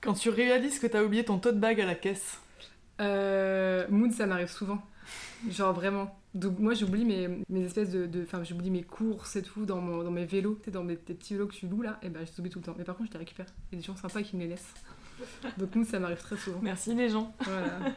Quand 0.00 0.14
tu 0.14 0.30
réalises 0.30 0.78
que 0.78 0.86
t'as 0.86 1.02
oublié 1.02 1.24
ton 1.24 1.38
tote 1.38 1.58
bag 1.58 1.80
à 1.80 1.86
la 1.86 1.94
caisse 1.94 2.38
Euh, 3.00 3.86
mood, 3.90 4.12
ça 4.12 4.26
m'arrive 4.26 4.48
souvent. 4.50 4.82
Genre 5.48 5.72
vraiment. 5.72 6.17
Donc 6.34 6.58
moi 6.58 6.74
j'oublie 6.74 7.04
mes, 7.04 7.28
mes 7.48 7.64
espèces 7.64 7.90
de... 7.90 8.22
Enfin 8.22 8.44
j'oublie 8.44 8.70
mes 8.70 8.82
courses 8.82 9.36
et 9.36 9.42
tout 9.42 9.64
dans, 9.64 9.80
mon, 9.80 10.02
dans 10.02 10.10
mes 10.10 10.26
vélos, 10.26 10.56
tu 10.56 10.66
sais, 10.66 10.70
dans 10.70 10.84
mes, 10.84 10.96
tes 10.96 11.14
petits 11.14 11.34
vélos 11.34 11.46
que 11.46 11.54
tu 11.54 11.66
loues 11.66 11.82
là, 11.82 11.98
et 12.02 12.08
ben 12.10 12.24
je 12.24 12.32
les 12.32 12.40
oublie 12.40 12.50
tout 12.50 12.58
le 12.58 12.64
temps. 12.64 12.74
Mais 12.76 12.84
par 12.84 12.96
contre 12.96 13.08
je 13.08 13.14
les 13.14 13.20
récupère. 13.20 13.46
Il 13.70 13.76
y 13.76 13.78
a 13.78 13.80
des 13.80 13.86
gens 13.86 13.96
sympas 13.96 14.22
qui 14.22 14.36
me 14.36 14.42
les 14.42 14.48
laissent. 14.48 14.74
Donc 15.56 15.74
nous 15.74 15.84
ça 15.84 15.98
m'arrive 15.98 16.18
très 16.20 16.36
souvent. 16.36 16.60
Merci 16.62 16.94
les 16.94 17.08
gens. 17.08 17.34
Voilà. 17.40 17.78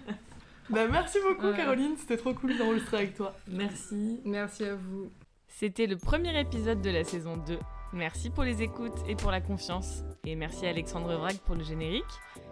Bah, 0.69 0.87
merci 0.87 1.17
beaucoup. 1.27 1.53
Caroline. 1.53 1.97
C'était 1.97 2.15
trop 2.15 2.33
cool 2.33 2.57
d'enregistrer 2.57 2.97
avec 2.97 3.15
toi. 3.15 3.35
Merci. 3.49 4.21
Merci 4.23 4.63
à 4.63 4.75
vous. 4.75 5.11
C'était 5.49 5.85
le 5.85 5.97
premier 5.97 6.39
épisode 6.39 6.81
de 6.81 6.89
la 6.89 7.03
saison 7.03 7.35
2. 7.35 7.59
Merci 7.93 8.29
pour 8.29 8.43
les 8.43 8.61
écoutes 8.61 8.97
et 9.09 9.15
pour 9.15 9.31
la 9.31 9.41
confiance. 9.41 10.03
Et 10.25 10.35
merci 10.35 10.65
à 10.65 10.69
Alexandre 10.69 11.13
Vrag 11.17 11.37
pour 11.39 11.55
le 11.55 11.63
générique, 11.63 12.05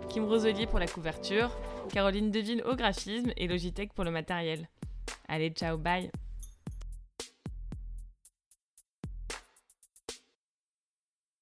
Kim 0.09 0.25
Roselier 0.25 0.67
pour 0.67 0.79
la 0.79 0.87
couverture, 0.87 1.49
Caroline 1.93 2.29
Deville 2.29 2.61
au 2.63 2.75
graphisme 2.75 3.31
et 3.37 3.47
Logitech 3.47 3.93
pour 3.93 4.03
le 4.03 4.11
matériel. 4.11 4.67
Allez, 5.27 5.53
ciao, 5.53 5.77
bye 5.77 6.09